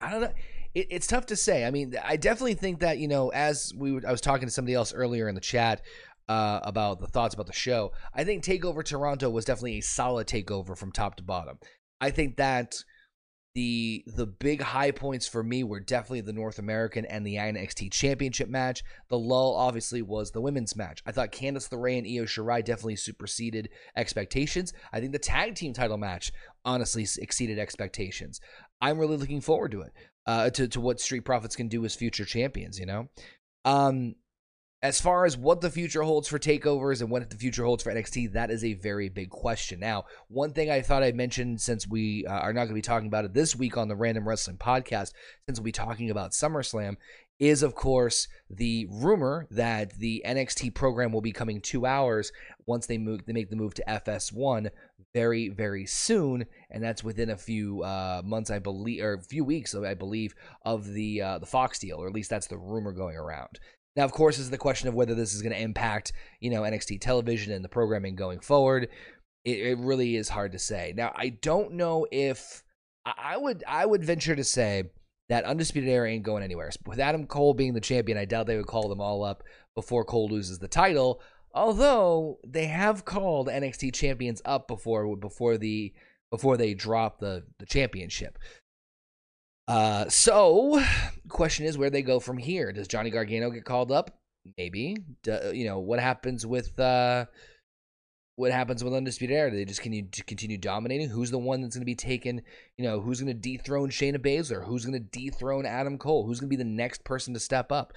I 0.00 0.10
don't 0.10 0.20
know. 0.20 0.32
It, 0.74 0.86
it's 0.90 1.06
tough 1.06 1.26
to 1.26 1.36
say. 1.36 1.64
I 1.64 1.70
mean, 1.70 1.94
I 2.02 2.16
definitely 2.16 2.54
think 2.54 2.80
that 2.80 2.98
you 2.98 3.08
know, 3.08 3.30
as 3.30 3.72
we 3.76 4.00
I 4.04 4.12
was 4.12 4.20
talking 4.20 4.46
to 4.46 4.52
somebody 4.52 4.74
else 4.74 4.94
earlier 4.94 5.28
in 5.28 5.34
the 5.34 5.40
chat 5.40 5.82
uh, 6.28 6.60
about 6.62 7.00
the 7.00 7.08
thoughts 7.08 7.34
about 7.34 7.46
the 7.46 7.52
show. 7.52 7.92
I 8.14 8.22
think 8.22 8.44
Takeover 8.44 8.84
Toronto 8.84 9.28
was 9.28 9.44
definitely 9.44 9.78
a 9.78 9.82
solid 9.82 10.28
takeover 10.28 10.78
from 10.78 10.92
top 10.92 11.16
to 11.16 11.24
bottom. 11.24 11.58
I 12.00 12.10
think 12.10 12.36
that 12.36 12.76
the 13.54 14.04
the 14.06 14.26
big 14.26 14.62
high 14.62 14.92
points 14.92 15.26
for 15.26 15.42
me 15.42 15.64
were 15.64 15.80
definitely 15.80 16.20
the 16.20 16.32
North 16.32 16.58
American 16.58 17.04
and 17.04 17.26
the 17.26 17.34
NXT 17.34 17.90
Championship 17.92 18.48
match. 18.48 18.82
The 19.08 19.18
lull 19.18 19.56
obviously 19.56 20.02
was 20.02 20.30
the 20.30 20.40
women's 20.40 20.76
match. 20.76 21.02
I 21.04 21.12
thought 21.12 21.32
Candice 21.32 21.68
LeRae 21.70 21.98
and 21.98 22.06
Io 22.06 22.24
Shirai 22.26 22.64
definitely 22.64 22.96
superseded 22.96 23.68
expectations. 23.96 24.72
I 24.92 25.00
think 25.00 25.12
the 25.12 25.18
tag 25.18 25.56
team 25.56 25.72
title 25.72 25.98
match 25.98 26.32
honestly 26.64 27.06
exceeded 27.18 27.58
expectations. 27.58 28.40
I'm 28.80 28.98
really 28.98 29.16
looking 29.16 29.40
forward 29.40 29.72
to 29.72 29.82
it. 29.82 29.92
Uh, 30.26 30.50
to 30.50 30.68
to 30.68 30.80
what 30.80 31.00
Street 31.00 31.24
Profits 31.24 31.56
can 31.56 31.66
do 31.66 31.84
as 31.84 31.94
future 31.94 32.24
champions. 32.24 32.78
You 32.78 32.86
know, 32.86 33.08
um, 33.64 34.14
as 34.82 35.00
far 35.00 35.26
as 35.26 35.36
what 35.36 35.60
the 35.60 35.70
future 35.70 36.02
holds 36.02 36.26
for 36.26 36.38
takeovers 36.38 37.02
and 37.02 37.10
what 37.10 37.28
the 37.28 37.36
future 37.36 37.64
holds 37.64 37.82
for 37.82 37.92
NXT, 37.92 38.32
that 38.32 38.50
is 38.50 38.64
a 38.64 38.74
very 38.74 39.10
big 39.10 39.28
question. 39.28 39.78
Now, 39.78 40.04
one 40.28 40.54
thing 40.54 40.70
I 40.70 40.80
thought 40.80 41.02
I'd 41.02 41.14
mention 41.14 41.58
since 41.58 41.86
we 41.86 42.24
uh, 42.26 42.32
are 42.32 42.54
not 42.54 42.60
going 42.60 42.70
to 42.70 42.74
be 42.74 42.80
talking 42.80 43.08
about 43.08 43.26
it 43.26 43.34
this 43.34 43.54
week 43.54 43.76
on 43.76 43.88
the 43.88 43.96
Random 43.96 44.26
Wrestling 44.26 44.56
Podcast, 44.56 45.12
since 45.46 45.58
we'll 45.58 45.64
be 45.64 45.72
talking 45.72 46.10
about 46.10 46.30
SummerSlam, 46.30 46.96
is 47.38 47.62
of 47.62 47.74
course 47.74 48.28
the 48.48 48.86
rumor 48.90 49.46
that 49.50 49.98
the 49.98 50.22
NXT 50.26 50.74
program 50.74 51.12
will 51.12 51.22
be 51.22 51.32
coming 51.32 51.60
two 51.60 51.86
hours 51.86 52.32
once 52.66 52.86
they 52.86 52.98
move 52.98 53.24
they 53.26 53.32
make 53.32 53.48
the 53.48 53.56
move 53.56 53.72
to 53.74 53.84
FS1 53.88 54.68
very 55.12 55.48
very 55.48 55.86
soon, 55.86 56.46
and 56.70 56.82
that's 56.82 57.02
within 57.02 57.30
a 57.30 57.36
few 57.36 57.82
uh, 57.82 58.22
months, 58.24 58.50
I 58.50 58.60
believe, 58.60 59.02
or 59.02 59.14
a 59.14 59.22
few 59.22 59.44
weeks, 59.44 59.74
I 59.74 59.94
believe, 59.94 60.34
of 60.64 60.86
the 60.86 61.20
uh, 61.20 61.38
the 61.38 61.46
Fox 61.46 61.78
deal, 61.78 61.96
or 61.98 62.06
at 62.06 62.14
least 62.14 62.30
that's 62.30 62.46
the 62.46 62.58
rumor 62.58 62.92
going 62.92 63.16
around. 63.16 63.58
Now, 63.96 64.04
of 64.04 64.12
course, 64.12 64.38
is 64.38 64.50
the 64.50 64.58
question 64.58 64.88
of 64.88 64.94
whether 64.94 65.14
this 65.14 65.34
is 65.34 65.42
going 65.42 65.54
to 65.54 65.60
impact, 65.60 66.12
you 66.40 66.50
know, 66.50 66.62
NXT 66.62 67.00
television 67.00 67.52
and 67.52 67.64
the 67.64 67.68
programming 67.68 68.14
going 68.14 68.40
forward. 68.40 68.88
It, 69.44 69.58
it 69.58 69.78
really 69.78 70.16
is 70.16 70.28
hard 70.28 70.52
to 70.52 70.58
say. 70.58 70.92
Now, 70.96 71.12
I 71.16 71.30
don't 71.30 71.72
know 71.72 72.06
if 72.10 72.62
I 73.04 73.36
would 73.36 73.64
I 73.66 73.86
would 73.86 74.04
venture 74.04 74.36
to 74.36 74.44
say 74.44 74.84
that 75.28 75.44
Undisputed 75.44 75.88
Era 75.88 76.08
ain't 76.10 76.22
going 76.22 76.42
anywhere. 76.42 76.70
With 76.86 77.00
Adam 77.00 77.26
Cole 77.26 77.54
being 77.54 77.72
the 77.72 77.80
champion, 77.80 78.18
I 78.18 78.24
doubt 78.24 78.46
they 78.46 78.56
would 78.56 78.66
call 78.66 78.88
them 78.88 79.00
all 79.00 79.24
up 79.24 79.42
before 79.74 80.04
Cole 80.04 80.28
loses 80.28 80.58
the 80.58 80.68
title. 80.68 81.20
Although 81.52 82.38
they 82.46 82.66
have 82.66 83.04
called 83.04 83.48
NXT 83.48 83.94
champions 83.94 84.42
up 84.44 84.68
before 84.68 85.16
before 85.16 85.56
the 85.56 85.92
before 86.30 86.56
they 86.56 86.74
drop 86.74 87.18
the 87.18 87.44
the 87.58 87.66
championship. 87.66 88.38
Uh, 89.70 90.08
so, 90.08 90.82
question 91.28 91.64
is 91.64 91.78
where 91.78 91.90
they 91.90 92.02
go 92.02 92.18
from 92.18 92.38
here. 92.38 92.72
Does 92.72 92.88
Johnny 92.88 93.08
Gargano 93.08 93.50
get 93.50 93.64
called 93.64 93.92
up? 93.92 94.18
Maybe. 94.58 94.96
Do, 95.22 95.52
you 95.54 95.64
know 95.64 95.78
what 95.78 96.00
happens 96.00 96.44
with 96.44 96.76
uh, 96.80 97.26
what 98.34 98.50
happens 98.50 98.82
with 98.82 98.92
Undisputed 98.94 99.36
Era? 99.36 99.48
Do 99.48 99.56
they 99.56 99.64
just 99.64 99.80
continue 99.80 100.10
to 100.10 100.24
continue 100.24 100.58
dominating? 100.58 101.08
Who's 101.08 101.30
the 101.30 101.38
one 101.38 101.60
that's 101.60 101.76
going 101.76 101.82
to 101.82 101.86
be 101.86 101.94
taken? 101.94 102.42
You 102.78 102.84
know, 102.84 103.00
who's 103.00 103.20
going 103.20 103.32
to 103.32 103.40
dethrone 103.40 103.90
Shayna 103.90 104.18
Baszler? 104.18 104.66
Who's 104.66 104.84
going 104.84 105.00
to 105.00 105.18
dethrone 105.20 105.66
Adam 105.66 105.98
Cole? 105.98 106.26
Who's 106.26 106.40
going 106.40 106.48
to 106.50 106.56
be 106.56 106.60
the 106.60 106.68
next 106.68 107.04
person 107.04 107.32
to 107.34 107.40
step 107.40 107.70
up? 107.70 107.92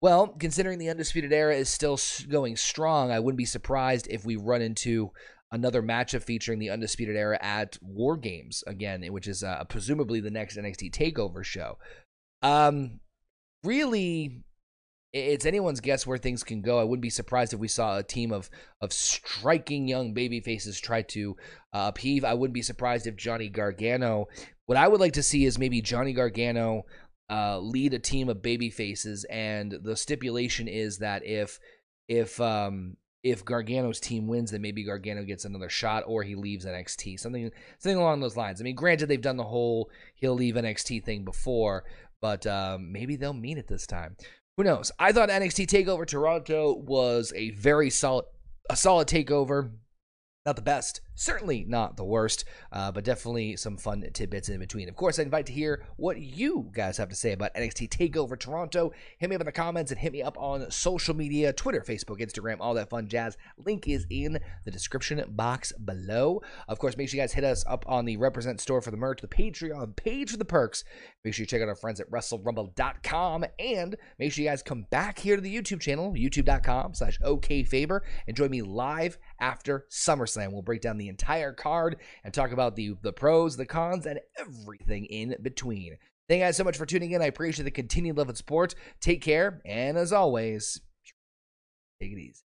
Well, 0.00 0.28
considering 0.28 0.78
the 0.78 0.88
Undisputed 0.88 1.34
Era 1.34 1.54
is 1.54 1.68
still 1.68 1.98
going 2.30 2.56
strong, 2.56 3.10
I 3.10 3.20
wouldn't 3.20 3.36
be 3.36 3.44
surprised 3.44 4.08
if 4.08 4.24
we 4.24 4.36
run 4.36 4.62
into 4.62 5.10
another 5.52 5.82
matchup 5.82 6.22
featuring 6.22 6.58
the 6.58 6.70
Undisputed 6.70 7.16
Era 7.16 7.38
at 7.40 7.78
War 7.82 8.16
Games 8.16 8.62
again, 8.66 9.04
which 9.12 9.26
is 9.26 9.42
uh, 9.42 9.64
presumably 9.64 10.20
the 10.20 10.30
next 10.30 10.56
NXT 10.56 10.92
Takeover 10.92 11.44
show. 11.44 11.78
Um, 12.42 13.00
really, 13.64 14.44
it's 15.12 15.46
anyone's 15.46 15.80
guess 15.80 16.06
where 16.06 16.18
things 16.18 16.44
can 16.44 16.62
go. 16.62 16.78
I 16.78 16.84
wouldn't 16.84 17.02
be 17.02 17.10
surprised 17.10 17.52
if 17.52 17.60
we 17.60 17.68
saw 17.68 17.98
a 17.98 18.02
team 18.02 18.32
of 18.32 18.48
of 18.80 18.92
striking 18.92 19.88
young 19.88 20.14
baby 20.14 20.40
faces 20.40 20.78
try 20.80 21.02
to 21.02 21.36
uh, 21.72 21.88
upheave. 21.88 22.24
I 22.24 22.34
wouldn't 22.34 22.54
be 22.54 22.62
surprised 22.62 23.06
if 23.06 23.16
Johnny 23.16 23.48
Gargano. 23.48 24.28
What 24.66 24.78
I 24.78 24.86
would 24.86 25.00
like 25.00 25.14
to 25.14 25.22
see 25.22 25.44
is 25.44 25.58
maybe 25.58 25.82
Johnny 25.82 26.12
Gargano 26.12 26.84
uh, 27.28 27.58
lead 27.58 27.92
a 27.92 27.98
team 27.98 28.28
of 28.28 28.42
baby 28.42 28.70
faces, 28.70 29.24
and 29.24 29.72
the 29.82 29.96
stipulation 29.96 30.68
is 30.68 30.98
that 30.98 31.26
if 31.26 31.58
if 32.08 32.40
um, 32.40 32.96
if 33.22 33.44
Gargano's 33.44 34.00
team 34.00 34.26
wins, 34.26 34.50
then 34.50 34.62
maybe 34.62 34.84
Gargano 34.84 35.24
gets 35.24 35.44
another 35.44 35.68
shot 35.68 36.04
or 36.06 36.22
he 36.22 36.34
leaves 36.34 36.64
NXT. 36.64 37.20
Something 37.20 37.50
something 37.78 38.00
along 38.00 38.20
those 38.20 38.36
lines. 38.36 38.60
I 38.60 38.64
mean, 38.64 38.74
granted, 38.74 39.06
they've 39.06 39.20
done 39.20 39.36
the 39.36 39.44
whole 39.44 39.90
he'll 40.14 40.34
leave 40.34 40.54
NXT 40.54 41.04
thing 41.04 41.24
before, 41.24 41.84
but 42.20 42.46
um, 42.46 42.92
maybe 42.92 43.16
they'll 43.16 43.32
mean 43.32 43.58
it 43.58 43.68
this 43.68 43.86
time. 43.86 44.16
Who 44.56 44.64
knows? 44.64 44.90
I 44.98 45.12
thought 45.12 45.28
NXT 45.28 45.66
Takeover 45.66 46.06
Toronto 46.06 46.74
was 46.74 47.32
a 47.34 47.50
very 47.50 47.90
solid 47.90 48.24
a 48.68 48.76
solid 48.76 49.08
takeover. 49.08 49.70
Not 50.46 50.56
the 50.56 50.62
best, 50.62 51.02
certainly 51.20 51.64
not 51.68 51.96
the 51.96 52.04
worst, 52.04 52.44
uh, 52.72 52.90
but 52.90 53.04
definitely 53.04 53.56
some 53.56 53.76
fun 53.76 54.04
tidbits 54.12 54.48
in 54.48 54.58
between. 54.58 54.88
Of 54.88 54.96
course, 54.96 55.18
I 55.18 55.22
invite 55.22 55.46
to 55.46 55.52
hear 55.52 55.84
what 55.96 56.18
you 56.20 56.70
guys 56.72 56.96
have 56.96 57.10
to 57.10 57.14
say 57.14 57.32
about 57.32 57.54
NXT 57.54 57.90
Takeover 57.90 58.38
Toronto. 58.38 58.92
Hit 59.18 59.28
me 59.28 59.36
up 59.36 59.42
in 59.42 59.46
the 59.46 59.52
comments 59.52 59.90
and 59.90 60.00
hit 60.00 60.12
me 60.12 60.22
up 60.22 60.38
on 60.38 60.70
social 60.70 61.14
media 61.14 61.52
Twitter, 61.52 61.82
Facebook, 61.82 62.20
Instagram, 62.20 62.56
all 62.60 62.74
that 62.74 62.88
fun 62.88 63.06
jazz. 63.06 63.36
Link 63.58 63.86
is 63.86 64.06
in 64.08 64.40
the 64.64 64.70
description 64.70 65.22
box 65.28 65.72
below. 65.72 66.40
Of 66.68 66.78
course, 66.78 66.96
make 66.96 67.08
sure 67.08 67.18
you 67.18 67.22
guys 67.22 67.34
hit 67.34 67.44
us 67.44 67.64
up 67.66 67.84
on 67.86 68.06
the 68.06 68.16
Represent 68.16 68.60
store 68.60 68.80
for 68.80 68.90
the 68.90 68.96
merch, 68.96 69.20
the 69.20 69.28
Patreon 69.28 69.96
page 69.96 70.30
for 70.30 70.38
the 70.38 70.44
perks. 70.44 70.84
Make 71.22 71.34
sure 71.34 71.42
you 71.42 71.46
check 71.46 71.60
out 71.60 71.68
our 71.68 71.76
friends 71.76 72.00
at 72.00 72.10
WrestleRumble.com 72.10 73.44
and 73.58 73.96
make 74.18 74.32
sure 74.32 74.42
you 74.42 74.50
guys 74.50 74.62
come 74.62 74.86
back 74.90 75.18
here 75.18 75.36
to 75.36 75.42
the 75.42 75.54
YouTube 75.54 75.80
channel, 75.80 76.14
youtube.com 76.14 76.94
slash 76.94 77.18
OKFaber, 77.20 78.00
and 78.26 78.36
join 78.36 78.50
me 78.50 78.62
live 78.62 79.18
after 79.38 79.86
SummerSlam. 79.90 80.52
We'll 80.52 80.62
break 80.62 80.80
down 80.80 80.96
the 80.96 81.09
entire 81.10 81.52
card 81.52 81.96
and 82.24 82.32
talk 82.32 82.52
about 82.52 82.76
the, 82.76 82.96
the 83.02 83.12
pros, 83.12 83.56
the 83.56 83.66
cons, 83.66 84.06
and 84.06 84.20
everything 84.38 85.04
in 85.04 85.36
between. 85.42 85.98
Thank 86.28 86.40
you 86.40 86.46
guys 86.46 86.56
so 86.56 86.64
much 86.64 86.78
for 86.78 86.86
tuning 86.86 87.10
in. 87.10 87.20
I 87.20 87.26
appreciate 87.26 87.64
the 87.64 87.70
continued 87.70 88.16
love 88.16 88.28
and 88.28 88.38
support. 88.38 88.74
Take 89.00 89.20
care, 89.20 89.60
and 89.64 89.98
as 89.98 90.12
always, 90.12 90.80
take 92.00 92.12
it 92.12 92.18
easy. 92.18 92.44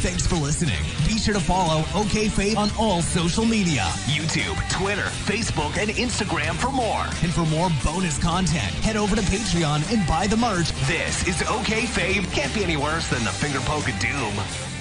Thanks 0.00 0.26
for 0.26 0.36
listening. 0.36 0.78
Be 1.06 1.18
sure 1.18 1.34
to 1.34 1.40
follow 1.40 1.80
OK 1.94 2.28
Fabe 2.28 2.56
on 2.56 2.70
all 2.78 3.02
social 3.02 3.44
media 3.44 3.82
YouTube, 4.04 4.56
Twitter, 4.70 5.02
Facebook, 5.02 5.76
and 5.78 5.90
Instagram 5.90 6.54
for 6.54 6.70
more. 6.70 7.04
And 7.22 7.32
for 7.32 7.44
more 7.46 7.70
bonus 7.84 8.16
content, 8.22 8.72
head 8.84 8.96
over 8.96 9.16
to 9.16 9.22
Patreon 9.22 9.92
and 9.92 10.06
buy 10.06 10.28
the 10.28 10.36
merch. 10.36 10.70
This 10.86 11.26
is 11.26 11.42
OK 11.48 11.82
Fabe. 11.86 12.30
Can't 12.32 12.54
be 12.54 12.62
any 12.62 12.76
worse 12.76 13.08
than 13.08 13.24
the 13.24 13.30
finger 13.30 13.58
poke 13.60 13.88
of 13.88 13.98
doom. 13.98 14.75